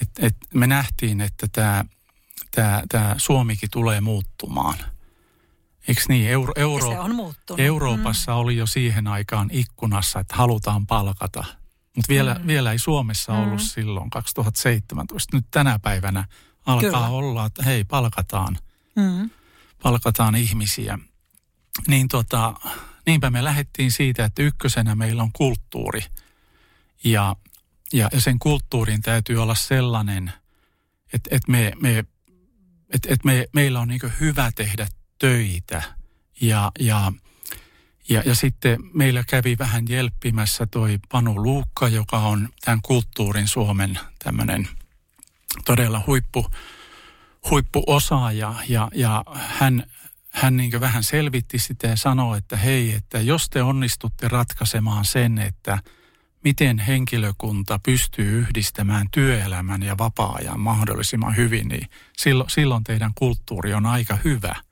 [0.02, 1.84] et, et me nähtiin, että tämä,
[2.50, 4.78] tämä, tämä Suomikin tulee muuttumaan.
[5.88, 6.30] Eikö niin?
[6.30, 7.60] Euro, Euro, se on muuttunut.
[7.60, 8.38] Euroopassa mm.
[8.38, 11.44] oli jo siihen aikaan ikkunassa, että halutaan palkata.
[11.96, 12.46] Mutta vielä, mm.
[12.46, 13.66] vielä ei Suomessa ollut mm.
[13.66, 15.36] silloin 2017.
[15.36, 16.24] Nyt tänä päivänä
[16.66, 17.08] alkaa Kyllä.
[17.08, 18.58] olla, että hei palkataan,
[18.96, 19.30] mm.
[19.82, 20.98] palkataan ihmisiä.
[21.88, 22.54] Niin tota,
[23.06, 26.04] niinpä me lähdettiin siitä, että ykkösenä meillä on kulttuuri.
[27.04, 27.36] Ja,
[27.92, 30.32] ja, ja sen kulttuurin täytyy olla sellainen,
[31.12, 34.86] että, että, me, me, että, että me, meillä on niin hyvä tehdä
[35.22, 35.82] töitä.
[36.40, 37.12] Ja, ja,
[38.08, 43.98] ja, ja sitten meillä kävi vähän jelppimässä toi Panu Luukka, joka on tämän kulttuurin Suomen
[44.24, 44.68] tämmöinen
[45.64, 46.46] todella huippu,
[47.50, 48.54] huippuosaaja.
[48.68, 49.84] Ja, ja hän,
[50.30, 55.38] hän niin vähän selvitti sitä ja sanoi, että hei, että jos te onnistutte ratkaisemaan sen,
[55.38, 55.78] että
[56.44, 63.86] miten henkilökunta pystyy yhdistämään työelämän ja vapaa-ajan mahdollisimman hyvin, niin silloin, silloin teidän kulttuuri on
[63.86, 64.71] aika hyvä.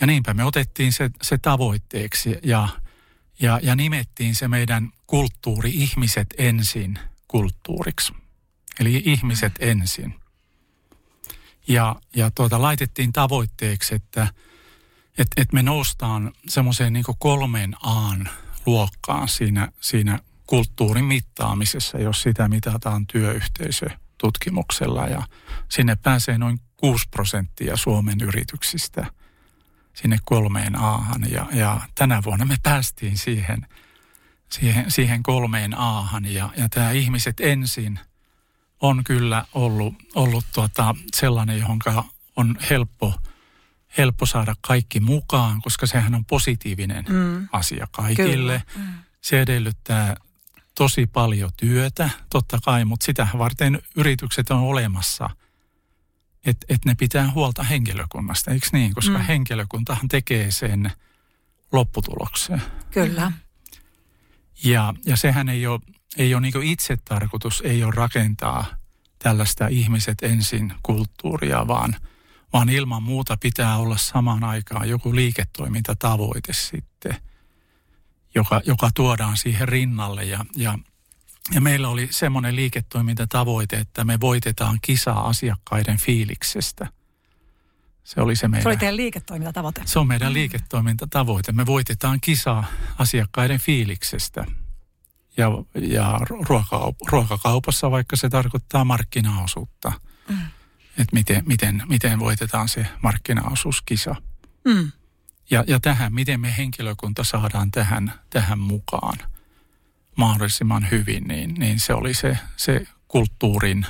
[0.00, 2.68] Ja niinpä me otettiin se, se tavoitteeksi ja,
[3.40, 8.12] ja, ja nimettiin se meidän kulttuuri ihmiset ensin kulttuuriksi.
[8.80, 10.14] Eli ihmiset ensin.
[11.68, 14.28] Ja, ja tuota, laitettiin tavoitteeksi, että
[15.18, 18.28] et, et me noustaan semmoiseen niin kolmeen aan
[18.66, 25.06] luokkaan siinä, siinä kulttuurin mittaamisessa, jos sitä mitataan työyhteisötutkimuksella.
[25.06, 25.22] Ja
[25.68, 29.06] sinne pääsee noin 6 prosenttia Suomen yrityksistä
[29.96, 31.30] sinne kolmeen aahan.
[31.30, 33.66] Ja, ja tänä vuonna me päästiin siihen,
[34.48, 36.24] siihen, siihen kolmeen aahan.
[36.24, 37.98] Ja, ja tämä ihmiset ensin–
[38.80, 41.78] on kyllä ollut, ollut tuota sellainen, johon
[42.36, 43.14] on helppo,
[43.98, 47.48] helppo saada kaikki mukaan, koska sehän on positiivinen mm.
[47.52, 48.62] asia kaikille.
[48.76, 48.84] Mm.
[49.20, 50.16] Se edellyttää
[50.74, 55.30] tosi paljon työtä, totta kai, mutta sitä varten yritykset on olemassa,
[56.46, 58.94] että et ne pitää huolta henkilökunnasta, eikö niin?
[58.94, 59.24] Koska mm.
[59.24, 60.92] henkilökuntahan tekee sen
[61.72, 62.62] lopputuloksen.
[62.90, 63.32] Kyllä.
[64.64, 65.80] Ja, ja sehän ei ole
[66.16, 68.66] ei ole niin itse tarkoitus, ei ole rakentaa
[69.18, 71.96] tällaista ihmiset ensin kulttuuria, vaan,
[72.52, 77.16] vaan ilman muuta pitää olla samaan aikaan joku liiketoimintatavoite sitten,
[78.34, 80.24] joka, joka tuodaan siihen rinnalle.
[80.24, 80.78] Ja, ja,
[81.54, 86.86] ja meillä oli semmoinen liiketoimintatavoite, että me voitetaan kisaa asiakkaiden fiiliksestä.
[88.04, 88.62] Se oli se meidän...
[88.62, 89.82] Se oli teidän liiketoimintatavoite.
[89.84, 91.52] Se on meidän liiketoimintatavoite.
[91.52, 92.64] Me voitetaan kisaa
[92.98, 94.44] asiakkaiden fiiliksestä–
[95.36, 99.92] ja, ja ruokakaup- ruokakaupassa, vaikka se tarkoittaa markkinaosuutta.
[100.28, 100.38] Mm.
[100.90, 104.14] Että miten, miten, miten voitetaan se markkinaosuuskisa.
[104.64, 104.92] Mm.
[105.50, 109.18] Ja, ja tähän, miten me henkilökunta saadaan tähän, tähän mukaan
[110.16, 113.86] mahdollisimman hyvin, niin, niin se oli se, se kulttuurin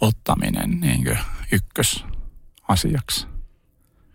[0.00, 1.18] ottaminen niin
[1.52, 3.26] ykkösasiaksi.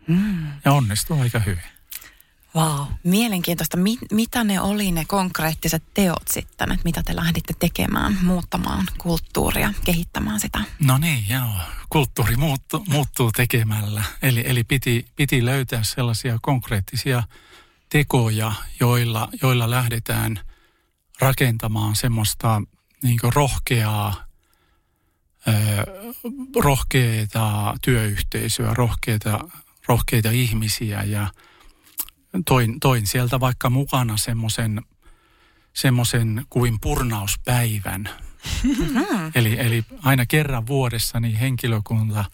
[0.07, 0.47] Mm.
[0.65, 1.77] Ja onnistui aika hyvin.
[2.55, 2.87] Wow.
[3.03, 3.77] Mielenkiintoista.
[3.77, 9.73] Mit, mitä ne oli ne konkreettiset teot sitten, että mitä te lähditte tekemään, muuttamaan kulttuuria,
[9.85, 10.59] kehittämään sitä?
[10.79, 11.53] No niin, joo.
[11.89, 14.03] Kulttuuri muuttu, muuttuu tekemällä.
[14.21, 17.23] Eli, eli piti, piti löytää sellaisia konkreettisia
[17.89, 20.39] tekoja, joilla, joilla lähdetään
[21.19, 22.61] rakentamaan semmoista
[23.03, 24.25] niin rohkeaa,
[26.55, 29.39] rohkeita työyhteisöä, rohkeita,
[29.87, 31.03] rohkeita ihmisiä.
[31.03, 31.27] Ja–
[32.45, 34.81] toin, toin sieltä vaikka mukana semmoisen
[35.73, 38.09] semmoisen kuin purnauspäivän,
[39.35, 42.25] eli, eli aina kerran vuodessa niin henkilökunta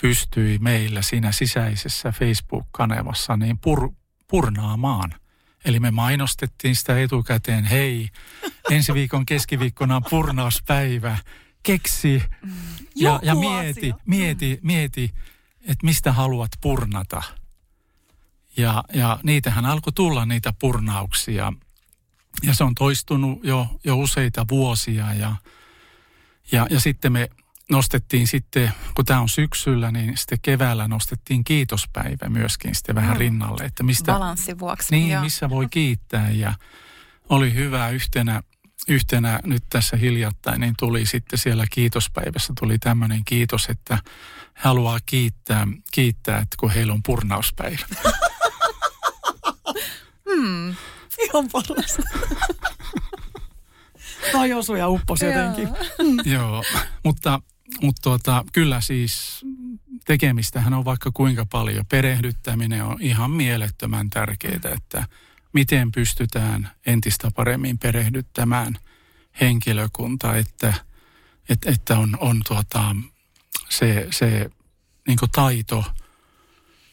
[0.00, 3.92] pystyi meillä siinä sisäisessä Facebook-kanavassa niin pur,
[4.28, 5.14] purnaamaan.
[5.64, 8.08] Eli me mainostettiin sitä etukäteen, hei,
[8.70, 11.18] ensi viikon keskiviikkona on purnauspäivä,
[11.62, 12.22] keksi
[12.96, 13.94] ja, ja mieti, asia.
[14.06, 15.14] mieti, mieti,
[15.60, 17.22] että mistä haluat purnata.
[18.56, 21.52] Ja, ja niitähän alkoi tulla niitä purnauksia.
[22.42, 25.36] Ja se on toistunut jo, jo useita vuosia ja,
[26.52, 27.30] ja, ja sitten me
[27.72, 33.64] nostettiin sitten, kun tämä on syksyllä, niin sitten keväällä nostettiin kiitospäivä myöskin sitten vähän rinnalle.
[33.64, 34.94] Että mistä, Balanssin vuoksi.
[34.94, 35.22] niin, joo.
[35.22, 36.54] missä voi kiittää ja
[37.28, 38.42] oli hyvä yhtenä,
[38.88, 43.98] yhtenä nyt tässä hiljattain, niin tuli sitten siellä kiitospäivässä tuli tämmöinen kiitos, että
[44.54, 47.86] haluaa kiittää, kiittää, että kun heillä on purnauspäivä.
[51.24, 52.02] Ihan parasta.
[54.32, 55.68] Tai osui ja upposi jotenkin.
[56.24, 56.64] Joo,
[57.04, 57.40] mutta,
[57.80, 59.44] mutta tuota, kyllä siis
[60.04, 61.86] tekemistähän on vaikka kuinka paljon.
[61.86, 65.06] Perehdyttäminen on ihan mielettömän tärkeää, että
[65.52, 68.78] miten pystytään entistä paremmin perehdyttämään
[69.40, 70.74] henkilökunta, että,
[71.48, 72.96] että, että on, on tuota,
[73.68, 74.50] se, se
[75.08, 75.84] niin taito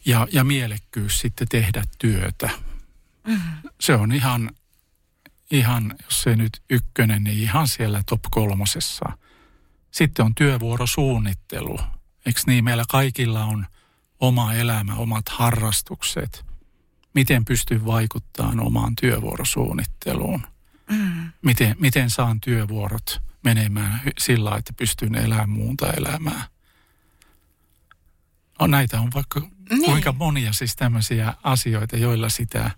[0.04, 2.50] ja, ja mielekkyys sitten tehdä työtä.
[3.80, 4.50] Se on ihan,
[5.50, 9.18] ihan, jos se nyt ykkönen, niin ihan siellä top kolmosessa.
[9.90, 11.78] Sitten on työvuorosuunnittelu.
[12.26, 12.64] Eikö niin?
[12.64, 13.66] Meillä kaikilla on
[14.20, 16.44] oma elämä, omat harrastukset.
[17.14, 20.46] Miten pystyn vaikuttamaan omaan työvuorosuunnitteluun?
[20.90, 21.32] Mm.
[21.42, 26.48] Miten, miten saan työvuorot menemään sillä lailla, että pystyn elämään muuta elämää?
[28.60, 29.84] No, näitä on vaikka niin.
[29.84, 32.70] kuinka monia siis tämmöisiä asioita, joilla sitä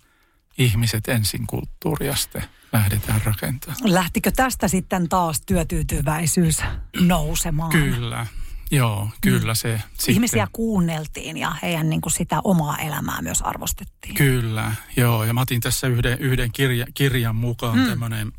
[0.58, 3.94] ihmiset ensin kulttuuria sitten lähdetään rakentamaan.
[3.94, 6.62] Lähtikö tästä sitten taas työtyytyväisyys
[7.00, 7.70] nousemaan?
[7.70, 8.26] Kyllä,
[8.70, 10.14] joo, kyllä se sitten.
[10.14, 14.14] Ihmisiä kuunneltiin ja heidän niin kuin sitä omaa elämää myös arvostettiin.
[14.14, 15.24] Kyllä, joo.
[15.24, 17.86] Ja mä otin tässä yhden, yhden kirja, kirjan mukaan mm.
[17.86, 18.32] tämmöinen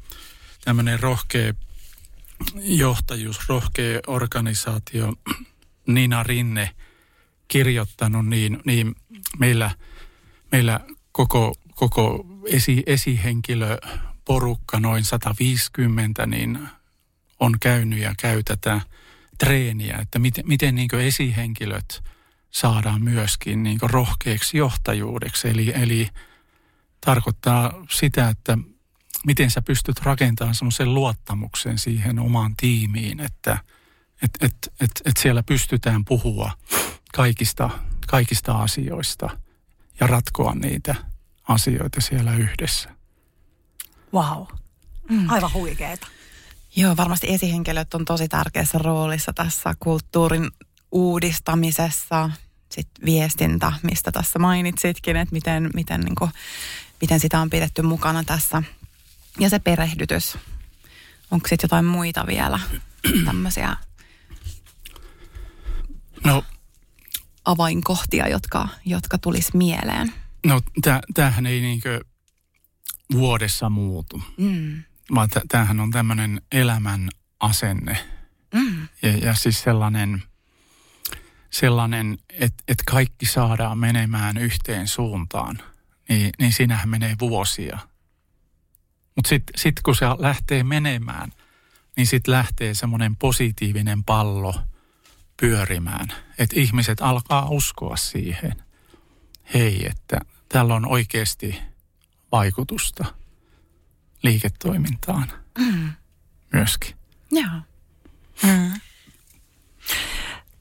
[0.65, 1.54] tämmöinen rohkea
[2.56, 5.13] johtajuus, rohkea organisaatio.
[5.88, 6.69] Nina Rinne
[7.47, 8.95] kirjoittanut, niin, niin
[9.39, 9.71] meillä,
[10.52, 10.80] meillä
[11.12, 11.56] koko,
[11.89, 16.69] koko esi, esihenkilöporukka, noin 150, niin
[17.39, 18.82] on käynyt ja käy tätä
[19.38, 22.04] treeniä, että miten, miten niin esihenkilöt
[22.52, 25.50] saadaan myöskin niin rohkeaksi johtajuudeksi.
[25.50, 26.10] Eli, eli
[27.06, 28.58] tarkoittaa sitä, että
[29.26, 33.58] miten sä pystyt rakentamaan semmoisen luottamuksen siihen omaan tiimiin, että
[34.22, 36.52] et, et, et, et siellä pystytään puhua
[37.13, 37.69] kaikista,
[38.08, 39.38] kaikista asioista
[40.00, 41.12] ja ratkoa niitä
[41.47, 42.89] asioita siellä yhdessä.
[44.13, 44.45] Wow.
[45.10, 45.29] Mm.
[45.29, 46.08] Aivan huikeeta.
[46.75, 50.51] Joo, varmasti esihenkilöt on tosi tärkeässä roolissa tässä kulttuurin
[50.91, 52.29] uudistamisessa.
[52.69, 56.32] Sitten viestintä, mistä tässä mainitsitkin, että miten, miten, niin kuin,
[57.01, 58.63] miten sitä on pidetty mukana tässä.
[59.39, 60.38] Ja se perehdytys.
[61.32, 62.60] Onko sitten jotain muita vielä
[63.25, 63.77] tämmöisiä
[66.23, 66.43] No,
[67.45, 70.13] avainkohtia, jotka, jotka tulisi mieleen?
[70.45, 70.62] No
[71.13, 72.01] tämähän ei niinkö
[73.13, 74.84] vuodessa muutu, Mm.
[75.15, 77.97] vaan tämähän on tämmöinen elämän asenne.
[78.53, 78.88] Mm.
[79.01, 80.23] Ja, ja siis sellainen,
[81.49, 85.60] sellainen että et kaikki saadaan menemään yhteen suuntaan,
[86.10, 87.79] niin, niin siinähän menee vuosia.
[89.15, 91.32] Mutta sitten sit kun se lähtee menemään,
[91.97, 94.56] niin sitten lähtee semmoinen positiivinen pallo
[95.39, 96.08] pyörimään.
[96.38, 98.56] Että ihmiset alkaa uskoa siihen.
[99.53, 100.19] Hei, että
[100.53, 101.61] tällä on oikeasti
[102.31, 103.05] vaikutusta
[104.23, 105.91] liiketoimintaan Mm.
[106.53, 106.95] myöskin.
[107.31, 107.61] Joo.
[108.43, 108.81] Mm.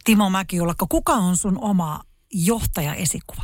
[0.05, 3.43] Timo Mäkiulakko, kuka on sun oma johtajaesikuva?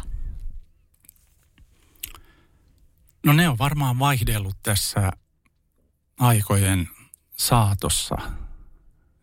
[3.26, 5.12] No ne on varmaan vaihdellut tässä
[6.18, 6.88] aikojen
[7.36, 8.16] saatossa.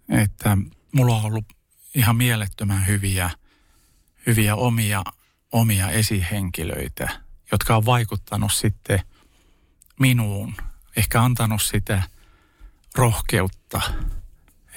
[0.10, 0.58] Että
[0.92, 1.46] mulla on ollut
[1.96, 3.30] ihan mielettömän hyviä,
[4.28, 5.04] hyviä omia,
[5.52, 7.10] omia esihenkilöitä,
[7.52, 9.00] jotka on vaikuttanut sitten
[10.00, 10.56] minuun.
[10.96, 12.04] Ehkä antanut sitä
[12.96, 13.82] rohkeutta.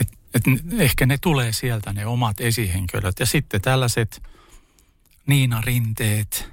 [0.00, 0.42] Et, et
[0.78, 3.20] ehkä ne tulee sieltä ne omat esihenkilöt.
[3.20, 4.22] Ja sitten tällaiset
[5.26, 6.52] Niina Rinteet,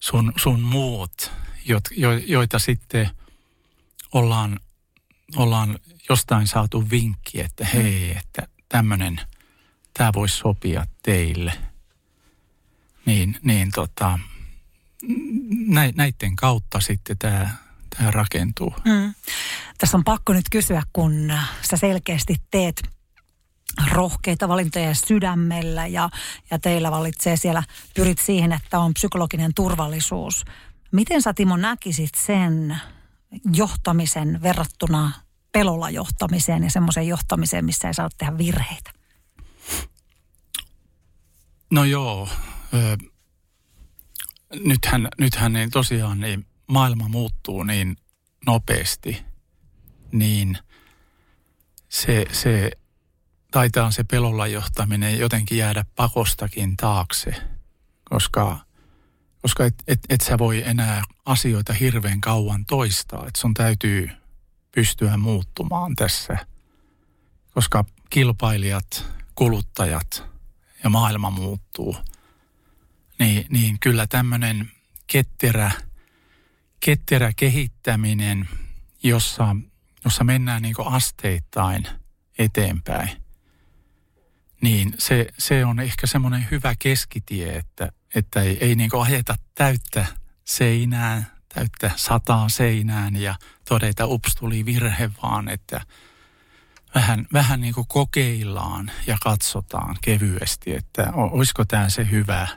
[0.00, 1.32] sun, sun muut,
[1.64, 3.10] jo, jo, joita sitten
[4.12, 4.60] ollaan,
[5.36, 5.78] ollaan
[6.08, 9.20] jostain saatu vinkki, että hei, että tämmöinen,
[9.94, 11.67] tämä voisi sopia teille.
[13.08, 14.18] Niin, niin tota,
[15.66, 17.50] nä, näiden kautta sitten tämä,
[17.96, 18.74] tämä rakentuu.
[18.84, 19.14] Mm.
[19.78, 21.32] Tässä on pakko nyt kysyä, kun
[21.70, 22.82] sä selkeästi teet
[23.92, 26.10] rohkeita valintoja sydämellä ja,
[26.50, 27.62] ja teillä valitsee siellä,
[27.94, 30.44] pyrit siihen, että on psykologinen turvallisuus.
[30.92, 32.80] Miten sä Timo näkisit sen
[33.52, 35.12] johtamisen verrattuna
[35.52, 38.90] pelolla johtamiseen ja semmoiseen johtamiseen, missä ei saa tehdä virheitä?
[41.70, 42.28] No joo,
[42.74, 42.96] ö,
[44.64, 47.96] nythän, nythän niin tosiaan niin maailma muuttuu niin
[48.46, 49.22] nopeasti,
[50.12, 50.58] niin
[51.88, 52.70] se, se
[53.50, 57.34] taitaa se pelolla johtaminen jotenkin jäädä pakostakin taakse,
[58.04, 58.58] koska,
[59.42, 64.10] koska et, et, et sä voi enää asioita hirveän kauan toistaa, että sun täytyy
[64.74, 66.46] pystyä muuttumaan tässä,
[67.54, 69.04] koska kilpailijat,
[69.34, 70.24] kuluttajat
[70.84, 71.96] ja maailma muuttuu,
[73.18, 74.70] niin, niin kyllä tämmöinen
[75.06, 75.70] ketterä,
[76.80, 78.48] ketterä kehittäminen,
[79.02, 79.56] jossa,
[80.04, 81.88] jossa mennään niin asteittain
[82.38, 83.10] eteenpäin–
[84.60, 90.06] niin se, se on ehkä semmoinen hyvä keskitie, että, että ei, ei niin ajeta täyttä
[90.44, 93.34] seinään, täyttä sataa seinään ja
[93.68, 95.80] todeta, ups, tuli virhe, vaan että
[96.94, 102.48] vähän, vähän niin kokeillaan ja katsotaan kevyesti, että olisiko tämä se hyvä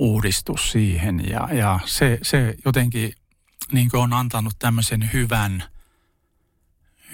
[0.00, 1.22] uudistus siihen.
[1.30, 3.12] Ja, ja se, se jotenkin
[3.72, 5.62] niin on antanut tämmöisen hyvän–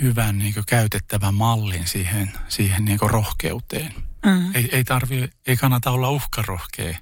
[0.01, 3.95] hyvän niin käytettävän mallin siihen, siihen niin rohkeuteen.
[4.27, 4.55] Mm.
[4.55, 6.99] Ei, ei, tarvi, ei kannata olla uhkarohkea,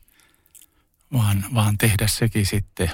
[1.13, 2.91] vaan, vaan tehdä sekin sitten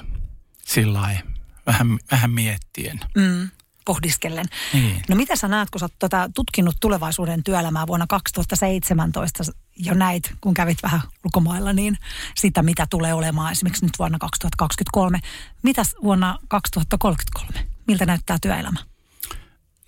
[0.65, 1.21] sillä
[1.65, 2.99] vähän, vähän miettien.
[3.15, 3.49] Mm
[3.85, 4.45] pohdiskellen.
[4.73, 5.01] Niin.
[5.09, 9.43] No mitä sä näet, kun sä oot tota tutkinut tulevaisuuden työelämää vuonna 2017
[9.77, 11.97] jo näit, kun kävit vähän ulkomailla, niin
[12.35, 15.19] sitä mitä tulee olemaan esimerkiksi nyt vuonna 2023.
[15.63, 17.67] Mitäs vuonna 2033?
[17.87, 18.79] Miltä näyttää työelämä?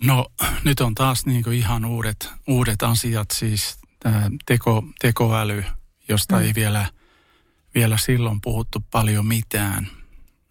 [0.04, 0.26] No
[0.64, 5.64] nyt on taas niin kuin ihan uudet, uudet asiat, siis tämä teko, tekoäly,
[6.08, 6.42] josta mm.
[6.42, 6.86] ei vielä,
[7.74, 9.88] vielä silloin puhuttu paljon mitään.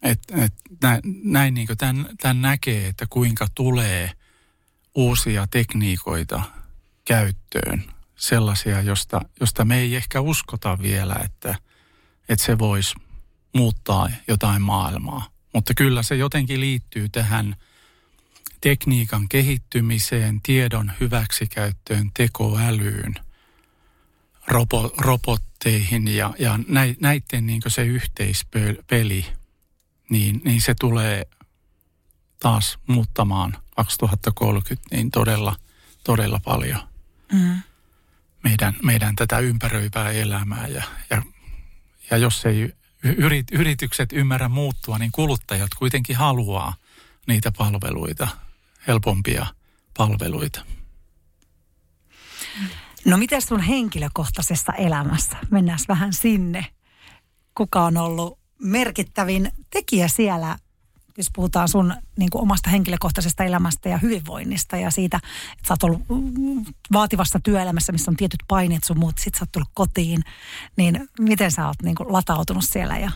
[0.04, 4.10] Et, et näin, näin niin tämän, tämän näkee, että kuinka tulee
[4.94, 6.42] uusia tekniikoita
[7.04, 7.84] käyttöön,
[8.16, 11.54] sellaisia, josta, josta me ei ehkä uskota vielä, että,
[12.28, 12.94] että se voisi
[13.54, 15.28] muuttaa jotain maailmaa.
[15.54, 17.56] Mutta kyllä se jotenkin liittyy tähän–
[18.64, 23.14] tekniikan kehittymiseen, tiedon hyväksikäyttöön, tekoälyyn,
[24.48, 26.58] robo, robotteihin ja, ja
[27.00, 29.26] näiden niin se yhteispeli,
[30.10, 31.26] niin, niin se tulee
[32.40, 35.56] taas muuttamaan 2030 niin todella,
[36.04, 36.80] todella paljon
[37.32, 37.62] mm.
[38.42, 40.66] meidän, meidän tätä ympäröivää elämää.
[40.66, 41.22] Ja, ja,
[42.10, 46.74] ja jos ei yrit, yritykset ymmärrä muuttua, niin kuluttajat kuitenkin haluaa
[47.26, 48.28] niitä palveluita–
[48.86, 49.46] helpompia
[49.96, 50.60] palveluita.
[53.04, 55.36] No miten sun henkilökohtaisessa elämässä?
[55.50, 56.66] Mennään vähän sinne.
[57.54, 60.58] Kuka on ollut merkittävin tekijä siellä,
[61.18, 65.16] jos puhutaan sun niin kuin omasta henkilökohtaisesta elämästä ja hyvinvoinnista ja siitä,
[65.52, 66.02] että sä oot ollut
[66.92, 70.24] vaativassa työelämässä, missä on tietyt paineet sun muut, sit sä oot tullut kotiin,
[70.76, 73.10] niin miten sä oot niin kuin latautunut siellä ja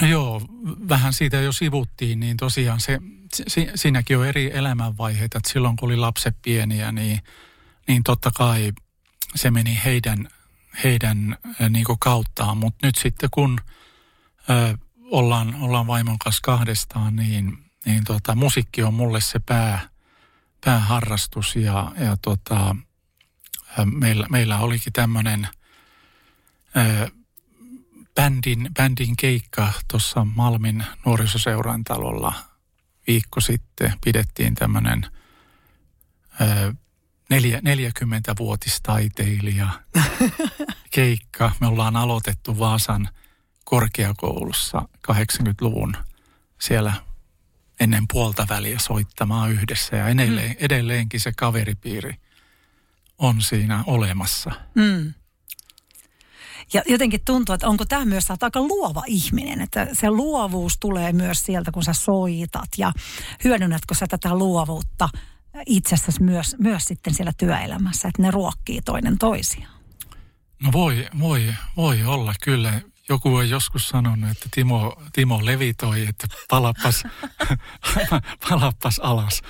[0.00, 0.42] No joo,
[0.88, 3.00] vähän siitä jo sivuttiin, niin tosiaan se,
[3.48, 5.38] si, siinäkin on eri elämänvaiheita.
[5.38, 7.20] Että silloin kun oli lapset pieniä, niin,
[7.88, 8.72] niin totta kai
[9.34, 10.28] se meni heidän,
[10.84, 11.36] heidän
[11.68, 12.58] niin kuin kauttaan.
[12.58, 13.58] Mutta nyt sitten kun
[14.50, 19.88] ö, ollaan, ollaan vaimon kanssa kahdestaan, niin, niin tota, musiikki on mulle se pää,
[20.64, 21.56] pääharrastus.
[21.56, 22.76] Ja, ja tota,
[23.84, 25.48] meillä, meillä olikin tämmöinen
[28.14, 32.32] bändin, bändin keikka tuossa Malmin nuorisoseuran talolla
[33.06, 33.92] viikko sitten.
[34.04, 35.06] Pidettiin tämmöinen
[37.30, 39.68] 40-vuotistaiteilija
[40.90, 41.52] keikka.
[41.60, 43.08] Me ollaan aloitettu Vaasan
[43.64, 45.96] korkeakoulussa 80-luvun
[46.60, 46.92] siellä
[47.80, 49.96] ennen puolta väliä soittamaan yhdessä.
[49.96, 50.56] Ja edelleen, mm.
[50.58, 52.14] edelleenkin se kaveripiiri
[53.18, 54.50] on siinä olemassa.
[54.74, 55.14] Mm.
[56.72, 61.40] Ja jotenkin tuntuu, että onko tämä myös, aika luova ihminen, että se luovuus tulee myös
[61.40, 62.92] sieltä, kun sä soitat ja
[63.44, 65.08] hyödynnätkö sä tätä luovuutta
[65.66, 69.74] itsessäsi myös, myös sitten siellä työelämässä, että ne ruokkii toinen toisiaan?
[70.62, 72.80] No voi, voi, voi olla kyllä.
[73.08, 77.02] Joku on joskus sanonut, että Timo, Timo levitoi, että palappas,
[78.48, 79.42] palappas alas.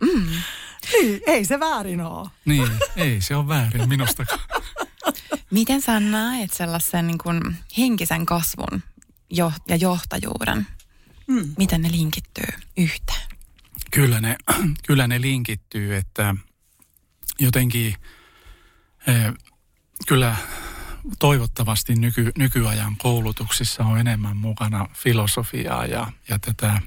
[0.00, 0.26] Mm.
[0.92, 2.28] Niin, ei se väärin ole.
[2.44, 4.26] Niin, ei se ole väärin minusta.
[5.50, 8.82] Miten sä näet sellaisen niin kuin henkisen kasvun
[9.30, 10.66] jo, ja johtajuuden?
[11.26, 11.54] Mm.
[11.58, 13.28] Miten ne linkittyy yhteen?
[13.90, 14.36] Kyllä ne,
[14.86, 16.34] kyllä ne linkittyy, että
[17.40, 17.94] jotenkin
[19.06, 19.32] eh,
[20.08, 20.36] kyllä
[21.18, 26.80] toivottavasti nyky, nykyajan koulutuksissa on enemmän mukana filosofiaa ja, ja tätä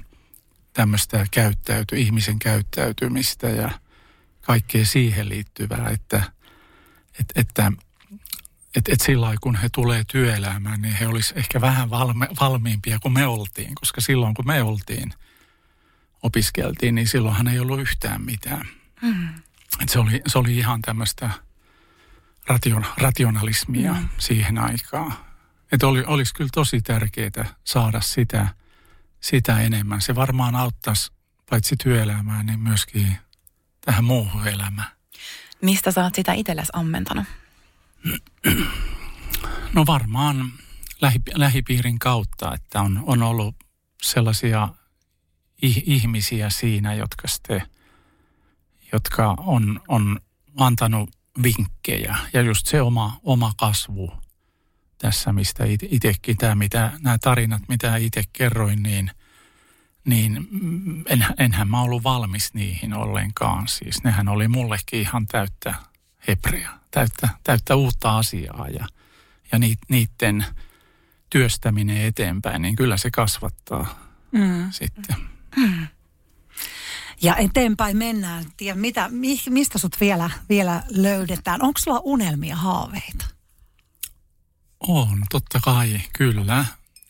[0.72, 3.70] tämmöistä käyttäyty, ihmisen käyttäytymistä ja
[4.40, 6.22] kaikkea siihen liittyvää, että,
[7.20, 7.72] että, että
[8.76, 13.12] että et sillä kun he tulee työelämään, niin he olisivat ehkä vähän valme, valmiimpia kuin
[13.12, 15.14] me oltiin, koska silloin kun me oltiin,
[16.22, 18.66] opiskeltiin, niin silloinhan ei ollut yhtään mitään.
[19.02, 19.28] Mm.
[19.82, 21.30] Et se, oli, se oli ihan tämmöistä
[22.48, 24.08] ration, rationalismia mm.
[24.18, 25.14] siihen aikaan.
[25.72, 28.48] Että oli, olisi kyllä tosi tärkeää saada sitä,
[29.20, 30.00] sitä enemmän.
[30.00, 31.12] Se varmaan auttaisi
[31.50, 33.16] paitsi työelämään, niin myöskin
[33.80, 34.88] tähän muuhun elämään.
[35.62, 37.24] Mistä sä oot sitä itsellesi ammentanut?
[39.72, 40.52] No varmaan
[41.00, 43.56] lähi, lähipiirin kautta, että on, on ollut
[44.02, 44.68] sellaisia
[45.62, 47.62] ihmisiä siinä, jotka, sitten,
[48.92, 50.20] jotka on, on
[50.56, 51.10] antanut
[51.42, 52.16] vinkkejä.
[52.32, 54.12] Ja just se oma, oma kasvu
[54.98, 59.10] tässä, mistä itsekin, tämä, mitä, nämä tarinat, mitä itse kerroin, niin,
[60.04, 60.48] niin
[61.06, 63.68] en, enhän mä ollut valmis niihin ollenkaan.
[63.68, 65.74] Siis nehän oli mullekin ihan täyttä
[66.28, 68.86] hebrea, täyttä, täyttä uutta asiaa ja,
[69.52, 69.58] ja
[69.88, 70.46] niiden
[71.30, 74.70] työstäminen eteenpäin, niin kyllä se kasvattaa mm.
[74.70, 75.16] sitten.
[75.56, 75.86] Mm.
[77.22, 78.44] Ja eteenpäin mennään.
[78.56, 79.10] Tiedä, mitä,
[79.48, 81.62] mistä sut vielä, vielä löydetään?
[81.62, 83.24] Onko sulla unelmia, haaveita?
[84.80, 86.64] On, totta kai, kyllä.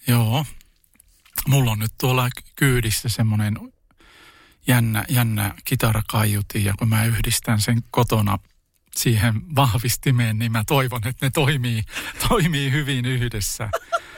[0.07, 0.47] Joo.
[1.49, 3.59] Mulla on nyt tuolla kyydissä semmoinen
[4.67, 8.39] jännä, jännä kitarakaiuti ja kun mä yhdistän sen kotona
[8.99, 11.83] siihen vahvistimeen, niin mä toivon, että ne toimii,
[12.29, 13.69] toimii hyvin yhdessä.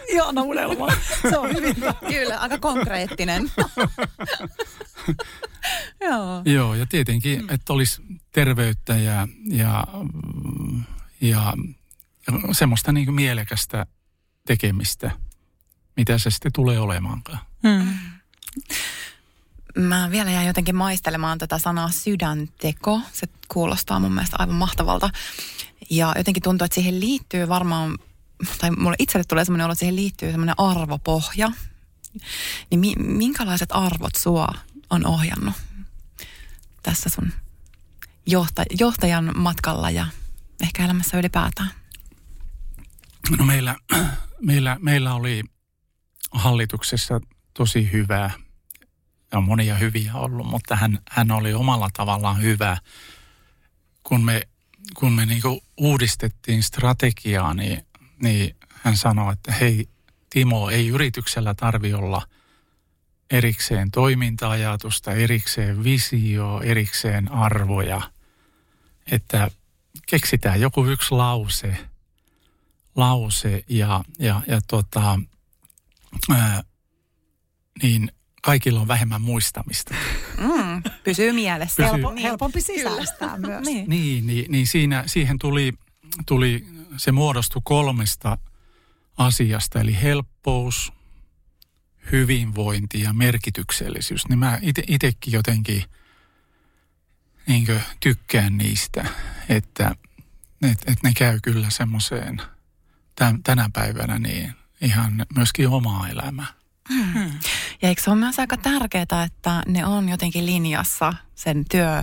[0.08, 0.88] Ihana unelma.
[1.30, 1.76] Se on hyvin.
[2.08, 3.52] Kyllä, aika konkreettinen.
[6.00, 6.42] Joo.
[6.44, 7.48] Joo, ja tietenkin, mm.
[7.50, 8.02] että olisi
[8.32, 9.84] terveyttä ja, ja,
[11.20, 11.54] ja,
[12.26, 13.86] ja semmoista niin kuin mielekästä
[14.46, 15.10] tekemistä,
[15.96, 17.38] mitä se sitten tulee olemaankaan.
[17.62, 17.94] Mm.
[19.78, 23.00] Mä vielä jäin jotenkin maistelemaan tätä sanaa sydänteko.
[23.12, 25.10] Se kuulostaa mun mielestä aivan mahtavalta.
[25.90, 27.98] Ja jotenkin tuntuu, että siihen liittyy varmaan,
[28.58, 31.52] tai mulle itselle tulee semmoinen olo, että siihen liittyy semmoinen arvopohja.
[32.70, 34.48] Niin mi- minkälaiset arvot sua
[34.90, 35.54] on ohjannut
[36.82, 37.32] tässä sun
[38.26, 40.06] johta- johtajan matkalla ja
[40.62, 41.70] ehkä elämässä ylipäätään?
[43.38, 43.76] No meillä,
[44.40, 45.42] meillä, meillä oli
[46.30, 47.20] hallituksessa
[47.54, 48.30] tosi hyvää
[49.32, 52.76] ja monia hyviä ollut, mutta hän, hän oli omalla tavallaan hyvä.
[54.02, 54.42] Kun me,
[54.94, 55.42] kun me niin
[55.76, 57.86] uudistettiin strategiaa, niin,
[58.22, 59.88] niin hän sanoi, että hei
[60.30, 62.22] Timo, ei yrityksellä tarvi olla
[63.30, 68.00] erikseen toiminta-ajatusta, erikseen visio, erikseen arvoja.
[69.10, 69.50] Että
[70.06, 71.76] keksitään joku yksi lause,
[72.96, 75.18] lause ja, ja, ja tota,
[76.30, 76.62] ää,
[77.82, 79.94] niin kaikilla on vähemmän muistamista.
[80.38, 81.82] Mm, pysyy mielessä.
[81.82, 81.92] Pysyy.
[81.92, 83.66] Helpo, helpompi sisäistää myös.
[83.66, 83.90] niin.
[83.90, 85.72] Niin, niin, niin siinä, siihen tuli,
[86.26, 86.66] tuli,
[86.96, 88.38] se muodostui kolmesta
[89.16, 90.92] asiasta, eli helppous,
[92.12, 94.28] hyvinvointi ja merkityksellisyys.
[94.28, 95.84] Niin mä itsekin jotenkin
[97.46, 97.66] niin
[98.00, 99.04] tykkään niistä,
[99.48, 99.96] että
[100.62, 102.42] et, et ne käy kyllä semmoiseen
[103.44, 106.59] tänä päivänä niin ihan myöskin omaa elämää.
[106.92, 107.30] Hmm.
[107.82, 112.02] Ja eikö se ole myös aika tärkeää, että ne on jotenkin linjassa sen työ,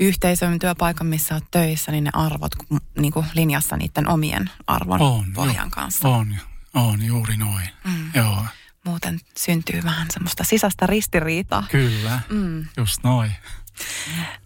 [0.00, 2.52] yhteisön, työpaikan, missä olet töissä, niin ne arvot
[2.98, 6.08] niin kuin linjassa niiden omien arvon on, pohjan jo, kanssa.
[6.08, 6.36] On,
[6.74, 7.68] on juuri noin.
[7.84, 8.10] Mm.
[8.14, 8.44] Joo.
[8.84, 11.64] Muuten syntyy vähän semmoista sisäistä ristiriitaa.
[11.70, 12.66] Kyllä, mm.
[12.76, 13.32] just noin.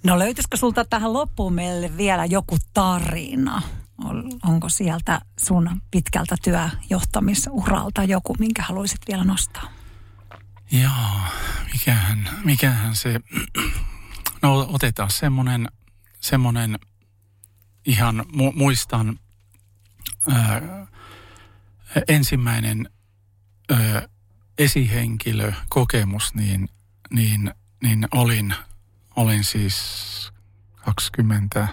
[0.03, 3.63] No löytyisikö sulta tähän loppuun meille vielä joku tarina?
[4.45, 9.73] Onko sieltä sun pitkältä työjohtamisuralta joku, minkä haluaisit vielä nostaa?
[10.71, 11.21] Joo,
[11.73, 13.21] mikähän, mikähän se,
[14.43, 15.69] no otetaan semmoinen,
[16.21, 16.79] semmoinen
[17.87, 19.19] ihan mu, muistan
[20.33, 20.87] ää,
[22.09, 22.89] ensimmäinen
[23.71, 24.09] ää,
[24.59, 26.69] esihenkilö kokemus, niin,
[27.11, 28.55] niin, niin olin,
[29.17, 29.77] olin siis
[30.85, 31.69] 20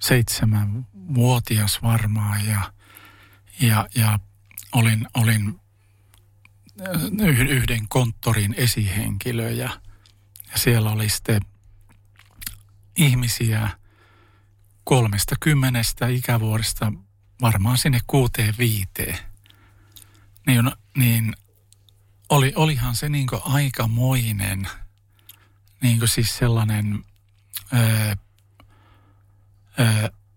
[0.00, 2.72] seitsemänvuotias varmaan ja,
[3.60, 4.18] ja, ja
[4.72, 5.60] olin, olin
[7.48, 9.80] yhden konttorin esihenkilö ja,
[10.52, 11.40] ja siellä oli sitten
[12.96, 13.70] ihmisiä
[14.84, 16.92] kolmesta kymmenestä ikävuodesta
[17.40, 19.18] varmaan sinne kuuteen viiteen.
[20.46, 21.36] Niin, niin
[22.28, 24.68] oli, olihan se niin aikamoinen,
[25.82, 27.04] niin siis sellainen
[27.72, 28.16] ää,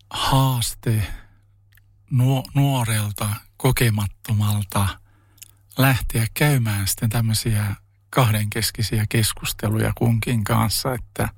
[0.09, 1.07] haaste
[2.11, 4.87] nuo, nuorelta, kokemattomalta
[5.77, 7.75] lähteä käymään sitten tämmöisiä
[8.09, 11.29] kahdenkeskisiä keskusteluja kunkin kanssa, että,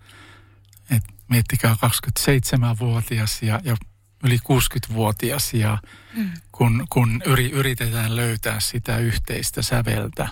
[0.91, 3.75] että miettikää 27-vuotias ja, ja
[4.23, 5.77] yli 60-vuotias ja
[6.15, 6.31] mm.
[6.51, 10.27] kun, kun yri, yritetään löytää sitä yhteistä säveltä,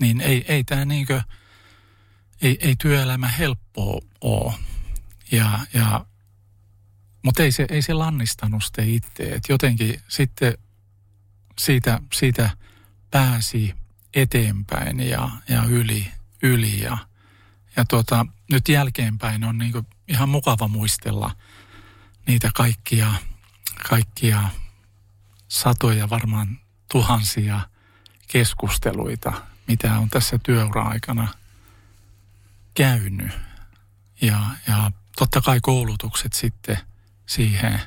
[0.00, 1.22] niin ei, ei tämä niinkö,
[2.42, 4.54] ei, ei työelämä helppoa ole.
[5.32, 6.06] Ja, ja,
[7.24, 9.22] mutta ei se, ei se lannistanut sitä itse.
[9.22, 10.58] Et jotenkin sitten
[11.58, 12.50] siitä, siitä
[13.10, 13.74] pääsi
[14.14, 16.12] eteenpäin ja, ja yli,
[16.42, 16.98] yli ja,
[17.76, 21.36] ja tuota, nyt jälkeenpäin on niin ihan mukava muistella
[22.26, 23.12] niitä kaikkia,
[23.88, 24.48] kaikkia
[25.48, 26.60] satoja, varmaan
[26.92, 27.60] tuhansia
[28.28, 29.32] keskusteluita,
[29.68, 31.28] mitä on tässä työura-aikana
[32.74, 33.32] käynyt.
[34.20, 36.78] Ja, ja totta kai koulutukset sitten
[37.26, 37.80] siihen,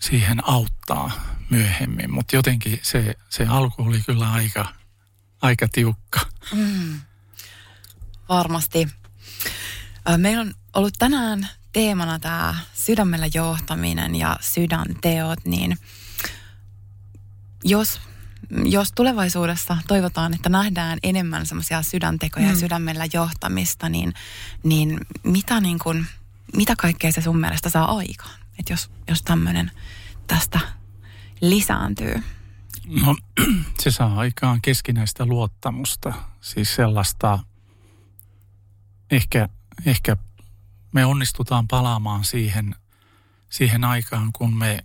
[0.00, 1.10] siihen auttaa
[1.50, 4.68] myöhemmin, mutta jotenkin se, se alku oli kyllä aika,
[5.42, 6.20] aika tiukka.
[6.54, 7.00] Mm.
[8.28, 8.88] Varmasti.
[10.16, 15.78] Meillä on ollut tänään teemana tämä sydämellä johtaminen ja sydänteot, niin
[17.64, 18.00] jos,
[18.64, 22.52] jos tulevaisuudessa toivotaan, että nähdään enemmän semmoisia sydäntekoja mm.
[22.52, 24.14] ja sydämellä johtamista, niin,
[24.62, 26.06] niin mitä, niin kun,
[26.56, 28.40] mitä kaikkea se sun mielestä saa aikaan?
[28.58, 29.70] Että jos, jos tämmöinen
[30.26, 30.60] tästä
[31.40, 32.22] lisääntyy?
[32.86, 33.16] No
[33.82, 37.38] se saa aikaan keskinäistä luottamusta, siis sellaista
[39.10, 39.48] ehkä,
[39.86, 40.16] ehkä
[40.92, 42.74] me onnistutaan palaamaan siihen,
[43.50, 44.78] siihen aikaan, kun me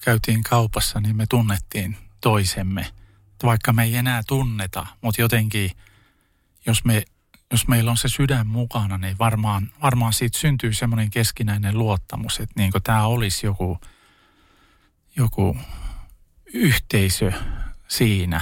[0.00, 2.86] käytiin kaupassa, niin me tunnettiin toisemme.
[3.42, 5.70] Vaikka me ei enää tunneta, mutta jotenkin,
[6.66, 7.04] jos, me,
[7.54, 12.54] jos meillä on se sydän mukana, niin varmaan, varmaan siitä syntyy semmoinen keskinäinen luottamus, että
[12.56, 13.80] niin tämä olisi joku,
[15.16, 15.56] joku
[16.54, 17.32] yhteisö
[17.88, 18.40] siinä,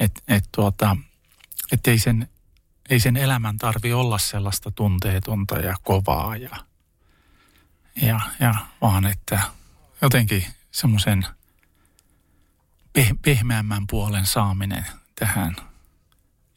[0.00, 0.96] että et tuota,
[1.72, 2.28] et ei sen
[2.90, 6.56] ei sen elämän tarvi olla sellaista tunteetonta ja kovaa ja,
[8.02, 9.40] ja, ja vaan että
[10.02, 11.26] jotenkin semmoisen
[12.92, 14.86] peh, pehmeämmän puolen saaminen
[15.18, 15.56] tähän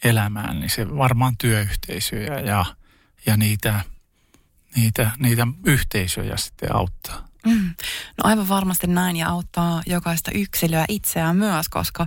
[0.10, 2.66] elämään, niin se varmaan työyhteisöjä ja,
[3.26, 3.82] ja niitä,
[4.76, 7.28] niitä, niitä yhteisöjä sitten auttaa.
[7.46, 7.76] Mm.
[8.18, 12.06] No aivan varmasti näin ja auttaa jokaista yksilöä itseään myös, koska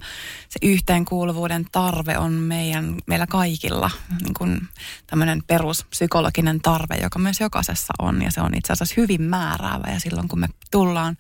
[0.49, 3.91] se yhteenkuuluvuuden tarve on meidän, meillä kaikilla
[4.23, 4.69] niin kuin
[5.07, 10.01] tämmöinen peruspsykologinen tarve, joka myös jokaisessa on ja se on itse asiassa hyvin määräävä ja
[10.01, 11.17] silloin kun me tullaan,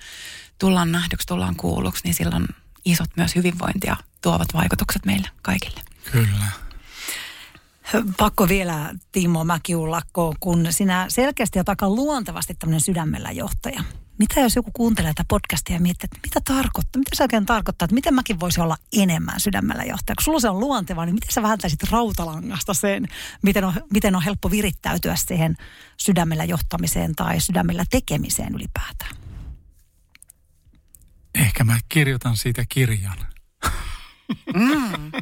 [0.58, 2.46] tullaan nähdyksi, tullaan kuulluksi, niin silloin
[2.84, 5.80] isot myös hyvinvointia tuovat vaikutukset meille kaikille.
[6.12, 6.67] Kyllä.
[8.16, 13.84] Pakko vielä Timo Mäkiulakko, kun sinä selkeästi ja aika luontevasti tämmöinen sydämellä johtaja
[14.18, 17.84] mitä jos joku kuuntelee tätä podcastia ja miettii, että mitä tarkoittaa, mitä se oikein tarkoittaa,
[17.84, 20.16] että miten mäkin voisin olla enemmän sydämellä johtaja.
[20.16, 23.09] Kun sulla se on luonteva, niin miten sä vääntäisit rautalangasta sen,
[23.43, 25.57] miten on, miten on helppo virittäytyä siihen
[25.97, 29.16] sydämellä johtamiseen tai sydämellä tekemiseen ylipäätään?
[31.34, 33.18] Ehkä mä kirjoitan siitä kirjan.
[34.55, 35.12] Mm.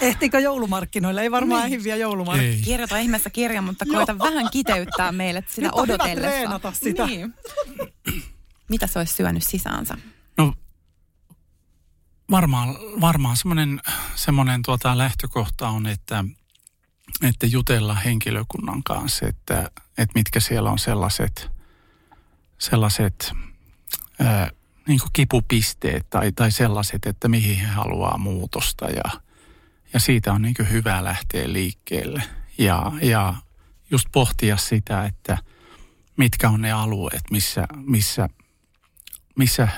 [0.00, 1.22] Ehtikö joulumarkkinoille?
[1.22, 1.72] Ei varmaan niin.
[1.74, 2.64] ehdi vielä joulumarkkinoille.
[2.64, 6.72] Kirjoita ihmeessä kirjan, mutta koita vähän kiteyttää meille sitä Nyt odotellessa.
[6.72, 7.06] sitä.
[7.06, 7.34] Niin.
[8.68, 9.98] Mitä se olisi syönyt sisäänsä?
[10.38, 10.54] No
[12.30, 12.68] varmaan,
[13.00, 13.80] varmaan semmoinen,
[14.14, 16.24] semmoinen tuota lähtökohta on, että,
[17.22, 21.50] että jutella henkilökunnan kanssa, että, että mitkä siellä on sellaiset,
[22.58, 23.32] sellaiset
[24.20, 24.50] ää,
[24.88, 29.20] niin kipupisteet tai, tai sellaiset, että mihin he haluaa muutosta ja,
[29.96, 32.22] ja siitä on niin hyvä lähteä liikkeelle
[32.58, 33.34] ja, ja
[33.90, 35.38] just pohtia sitä, että
[36.16, 38.28] mitkä on ne alueet, missä, missä,
[39.36, 39.68] missä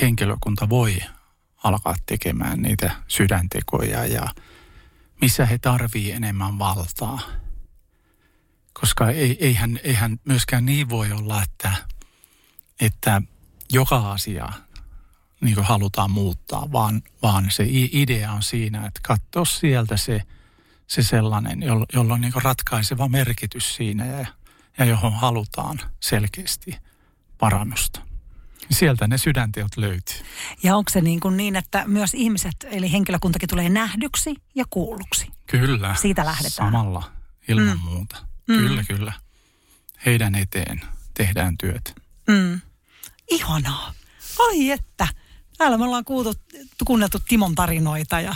[0.00, 0.98] henkilökunta voi
[1.64, 4.26] alkaa tekemään niitä sydäntekoja ja
[5.20, 7.20] missä he tarvii enemmän valtaa.
[8.72, 11.72] Koska ei, eihän, eihän myöskään niin voi olla, että,
[12.80, 13.22] että
[13.72, 14.48] joka asia
[15.40, 20.22] niin halutaan muuttaa, vaan, vaan se idea on siinä, että katso sieltä se,
[20.86, 21.62] se sellainen,
[21.92, 24.26] jolla on niin ratkaiseva merkitys siinä ja,
[24.78, 26.78] ja johon halutaan selkeästi
[27.38, 28.00] parannusta.
[28.70, 30.16] Sieltä ne sydänteot löytyy.
[30.62, 35.26] Ja onko se niin, kuin niin, että myös ihmiset, eli henkilökuntakin tulee nähdyksi ja kuulluksi?
[35.46, 35.94] Kyllä.
[35.94, 36.72] Siitä lähdetään.
[36.72, 37.12] Samalla,
[37.48, 37.84] ilman mm.
[37.84, 38.16] muuta.
[38.48, 38.56] Mm.
[38.56, 39.12] Kyllä, kyllä.
[40.06, 40.80] Heidän eteen
[41.14, 41.94] tehdään työt.
[42.28, 42.60] Mm.
[43.30, 43.92] Ihanaa.
[44.38, 45.08] Ai että.
[45.64, 46.34] Täällä me ollaan kuultu
[46.84, 48.34] kuunneltu Timon tarinoita ja,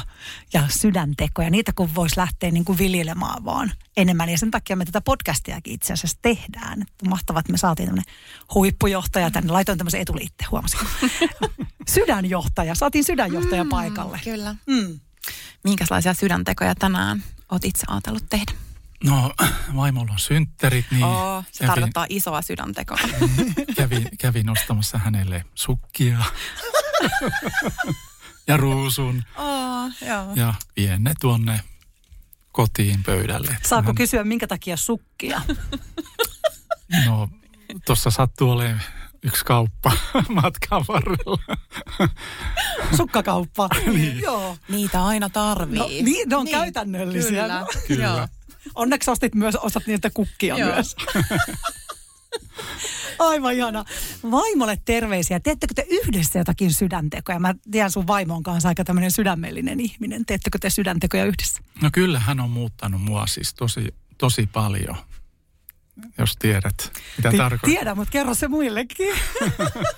[0.52, 1.50] ja sydäntekoja.
[1.50, 4.28] Niitä kun voisi lähteä niin kuin viljelemään vaan enemmän.
[4.28, 6.86] Ja sen takia me tätä podcastiakin itse asiassa tehdään.
[7.08, 8.14] Mahtavaa, että me saatiin tämmöinen
[8.54, 9.52] huippujohtaja tänne.
[9.52, 10.80] Laitoin tämmöisen etuliitteen, huomasin.
[11.94, 12.74] sydänjohtaja.
[12.74, 14.20] Saatiin sydänjohtaja mm, paikalle.
[14.24, 14.54] Kyllä.
[14.66, 15.00] Mm.
[15.64, 17.22] Minkälaisia sydäntekoja tänään
[17.52, 18.52] oot itse ajatellut tehdä?
[19.04, 19.32] No,
[19.76, 21.04] vaimolla on synttärit, niin...
[21.04, 22.98] Oo, se kävin, tarkoittaa isoa sydäntekoa.
[23.76, 26.18] kävin, kävin ostamassa hänelle sukkia
[28.46, 29.22] ja ruusun.
[29.36, 30.32] Oh, joo.
[30.34, 31.60] Ja vien ne tuonne
[32.52, 33.56] kotiin pöydälle.
[33.62, 33.94] Saako hän...
[33.94, 35.40] kysyä, minkä takia sukkia?
[37.06, 37.28] No,
[37.86, 38.82] tuossa sattuu olemaan
[39.22, 39.92] yksi kauppa
[40.42, 41.56] matkan varrella.
[42.96, 43.68] Sukkakauppa.
[43.94, 44.20] niin.
[44.20, 44.56] Joo.
[44.68, 45.78] Niitä aina tarvii.
[45.78, 46.58] No, niin, ne on niin.
[46.58, 47.42] käytännöllisiä.
[47.42, 47.66] Kyllä.
[47.88, 48.28] Kyllä.
[48.74, 50.74] Onneksi ostit myös, osat niitä kukkia Joo.
[50.74, 50.96] myös.
[53.18, 53.84] Aivan ihana.
[54.30, 55.40] Vaimolle terveisiä.
[55.40, 57.38] Teettekö te yhdessä jotakin sydäntekoja?
[57.38, 60.26] Mä tiedän sun vaimon kanssa aika tämmöinen sydämellinen ihminen.
[60.26, 61.62] Teettekö te sydäntekoja yhdessä?
[61.82, 64.96] No kyllä hän on muuttanut mua siis tosi, tosi paljon,
[66.18, 67.70] jos tiedät, mitä tarkoittaa.
[67.70, 69.14] Tiedän, mutta kerro se muillekin.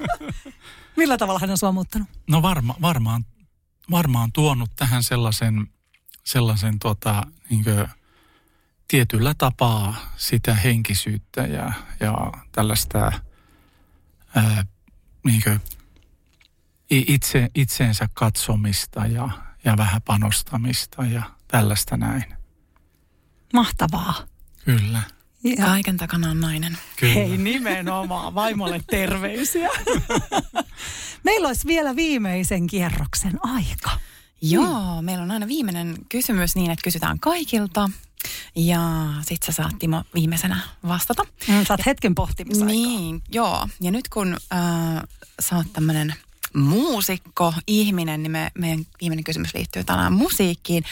[0.96, 2.08] Millä tavalla hän on sua muuttanut?
[2.28, 3.24] No varma, varmaan,
[3.90, 5.66] varmaan tuonut tähän sellaisen,
[6.24, 7.64] sellaisen tota, niin
[8.90, 13.12] tietyllä tapaa sitä henkisyyttä ja, ja tällaista
[14.34, 14.64] ää,
[15.24, 15.42] niin
[16.90, 19.28] itse, itseensä katsomista ja,
[19.64, 22.24] ja vähän panostamista ja tällaista näin.
[23.52, 24.14] Mahtavaa.
[24.64, 25.02] Kyllä.
[25.44, 25.66] Ja.
[25.66, 26.78] Kaiken takana on nainen.
[26.96, 27.14] Kyllä.
[27.14, 29.68] Hei nimenomaan, vaimolle terveisiä.
[31.24, 33.90] Meillä olisi vielä viimeisen kierroksen aika.
[34.42, 37.90] Joo, meillä on aina viimeinen kysymys niin, että kysytään kaikilta.
[38.56, 38.80] Ja
[39.22, 41.24] sit sä saat Timo viimeisenä vastata.
[41.48, 42.72] Mm, saat hetken pohtimisaikaa.
[42.72, 43.68] Niin, joo.
[43.80, 45.02] Ja nyt kun äh,
[45.40, 46.14] sä oot tämmönen
[46.54, 50.84] muusikko, ihminen, niin me, meidän viimeinen kysymys liittyy tänään musiikkiin.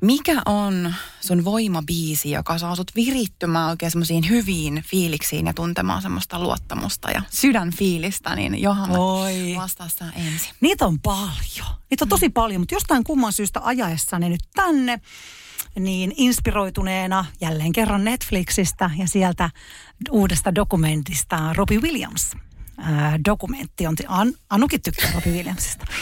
[0.00, 6.38] Mikä on sun voimabiisi, joka saa sut virittymään oikein semmoisiin hyviin fiiliksiin ja tuntemaan semmoista
[6.38, 9.54] luottamusta ja sydänfiilistä, niin Johanna, Oi.
[9.56, 10.54] vastaa sä ensin.
[10.60, 11.76] Niitä on paljon.
[11.90, 15.00] Niitä on tosi paljon, mutta jostain kumman syystä ajaessani nyt tänne,
[15.78, 19.50] niin inspiroituneena jälleen kerran Netflixistä ja sieltä
[20.10, 22.36] uudesta dokumentista Robbie Williams.
[22.82, 25.86] Ää, dokumentti on, An, Anukin tykkää Robbie Williamsista.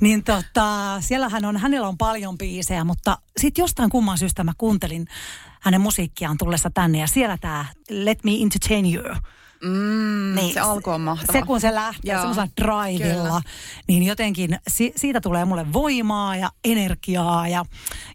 [0.00, 5.06] Niin tota, siellähän on, hänellä on paljon biisejä, mutta sitten jostain kumman syystä mä kuuntelin
[5.60, 9.16] hänen musiikkiaan tullessa tänne ja siellä tämä Let Me Entertain You.
[9.64, 11.32] Mm, se alku on mahtava.
[11.32, 13.42] Se kun se lähtee Joo, semmoisella drivilla, kyllä.
[13.88, 17.64] niin jotenkin si- siitä tulee mulle voimaa ja energiaa ja,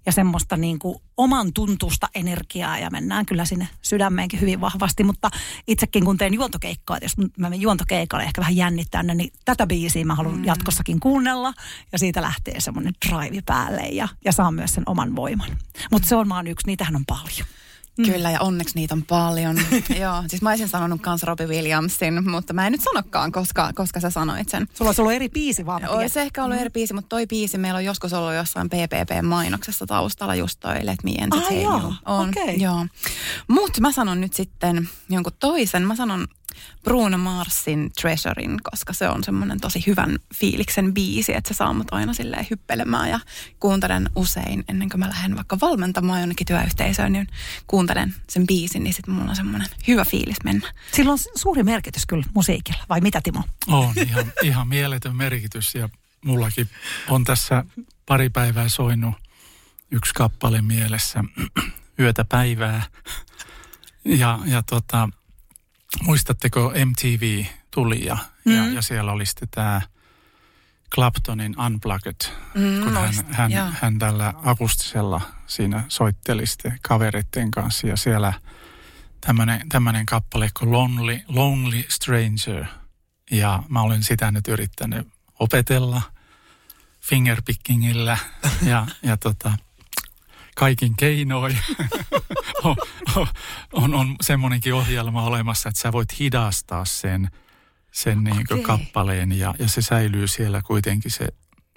[0.05, 5.03] ja semmoista niin kuin oman tuntusta energiaa ja mennään kyllä sinne sydämeenkin hyvin vahvasti.
[5.03, 5.29] Mutta
[5.67, 10.15] itsekin kun teen juontokeikkaa, jos mä menen juontokeikalle ehkä vähän jännittää, niin tätä biisiä mä
[10.15, 10.45] haluan mm.
[10.45, 11.53] jatkossakin kuunnella
[11.91, 15.49] ja siitä lähtee semmoinen drive päälle ja, ja saa myös sen oman voiman.
[15.91, 17.47] Mutta se on vaan yksi, niitähän on paljon.
[17.97, 18.05] Mm.
[18.05, 19.57] Kyllä, ja onneksi niitä on paljon.
[20.01, 23.99] Joo, siis mä olisin sanonut kans Robbie Williamsin, mutta mä en nyt sanokaan, koska, koska
[23.99, 24.67] sä sanoit sen.
[24.73, 25.87] Sulla olisi ollut eri biisi vaan.
[25.89, 30.35] Olisi ehkä ollut eri biisi, mutta toi biisi meillä on joskus ollut jossain PPP-mainoksessa taustalla
[30.35, 31.93] just toi Let Me Entertain Ah, joo.
[32.05, 32.61] On, okei.
[32.61, 32.85] joo.
[33.47, 35.83] Mutta mä sanon nyt sitten jonkun toisen.
[35.83, 36.27] Mä sanon
[36.83, 41.87] Bruno Marsin Treasurein, koska se on semmoinen tosi hyvän fiiliksen biisi, että se saa mut
[41.91, 43.19] aina silleen hyppelemään ja
[43.59, 47.27] kuuntelen usein ennen kuin mä lähden vaikka valmentamaan jonnekin työyhteisöön, niin
[47.67, 50.71] kuuntelen sen biisin, niin sitten mulla on semmoinen hyvä fiilis mennä.
[50.91, 53.43] Sillä on suuri merkitys kyllä musiikilla, vai mitä Timo?
[53.67, 55.89] On ihan, ihan mieletön merkitys ja
[56.25, 56.69] mullakin
[57.09, 57.65] on tässä
[58.05, 59.15] pari päivää soinut
[59.91, 61.23] yksi kappale mielessä
[61.99, 62.83] yötä päivää.
[64.05, 65.09] Ja, ja tota,
[66.03, 68.55] muistatteko MTV tuli ja, mm.
[68.55, 69.81] ja, ja siellä oli sitten tämä
[70.95, 72.15] Claptonin Unplugged,
[72.55, 73.67] Mm, kun hän, hän, joo.
[73.81, 78.33] hän tällä akustisella siinä soitteli sitten kavereiden kanssa ja siellä
[79.69, 82.65] tämmöinen kappale kuin Lonely, Lonely Stranger.
[83.31, 85.07] Ja mä olen sitä nyt yrittänyt
[85.39, 86.01] opetella
[87.01, 88.17] fingerpickingillä
[88.61, 89.53] ja, ja tota,
[90.55, 91.57] kaikin keinoin.
[92.63, 92.75] on,
[93.73, 97.29] on, on semmoinenkin ohjelma olemassa, että sä voit hidastaa sen,
[97.91, 98.63] sen niin Okei.
[98.63, 101.27] kappaleen ja, ja se säilyy siellä kuitenkin se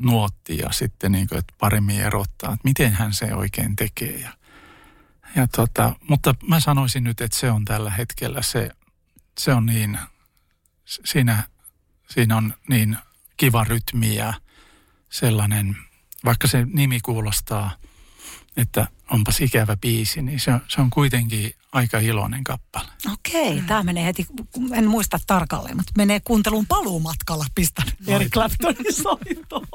[0.00, 4.20] nuotti ja sitten niin kuin, että paremmin erottaa, että miten hän se oikein tekee.
[4.20, 4.32] Ja,
[5.36, 8.70] ja tota, mutta mä sanoisin nyt, että se on tällä hetkellä se,
[9.38, 9.98] se on niin,
[10.84, 11.42] siinä,
[12.08, 12.96] siinä on niin
[13.36, 14.34] kiva rytmi ja
[15.10, 15.76] sellainen,
[16.24, 17.70] vaikka se nimi kuulostaa,
[18.58, 22.88] että onpas ikävä biisi, niin se, on- se on kuitenkin aika iloinen kappale.
[23.12, 23.66] Okei, mm.
[23.66, 24.26] tämä menee heti,
[24.72, 29.66] en muista tarkalleen, mutta menee kuunteluun paluumatkalla, pistän Eric Claptonin soittoon.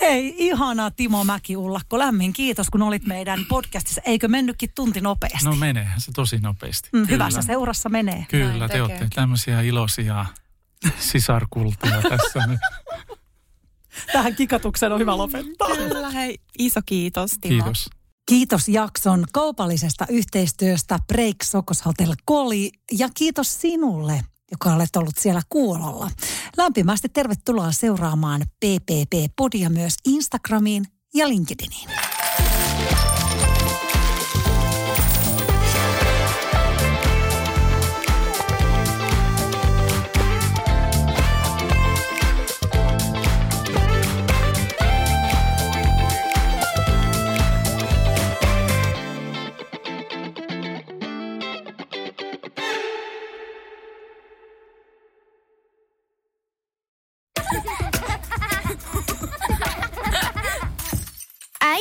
[0.00, 1.98] Hei, ihana Timo Mäki-Ullakko.
[1.98, 4.00] Lämmin kiitos, kun olit meidän podcastissa.
[4.04, 5.44] Eikö mennytkin tunti nopeasti?
[5.44, 6.88] No meneehän se tosi nopeasti.
[6.92, 7.08] Mm, Kyllä.
[7.10, 8.26] hyvässä seurassa menee.
[8.28, 10.26] Kyllä, Näin te olette tämmöisiä iloisia
[10.98, 12.46] sisarkultia tässä.
[12.46, 12.60] nyt.
[14.12, 15.76] Tähän kikatukseen on hyvä lopettaa.
[15.76, 17.64] Kyllä, hei, iso kiitos Timo.
[17.64, 17.90] Kiitos.
[18.26, 25.42] Kiitos jakson kaupallisesta yhteistyöstä Break Sokos Hotel Koli ja kiitos sinulle, joka olet ollut siellä
[25.48, 26.10] kuulolla.
[26.56, 30.84] Lämpimästi tervetuloa seuraamaan PPP-podia myös Instagramiin
[31.14, 31.88] ja LinkedIniin.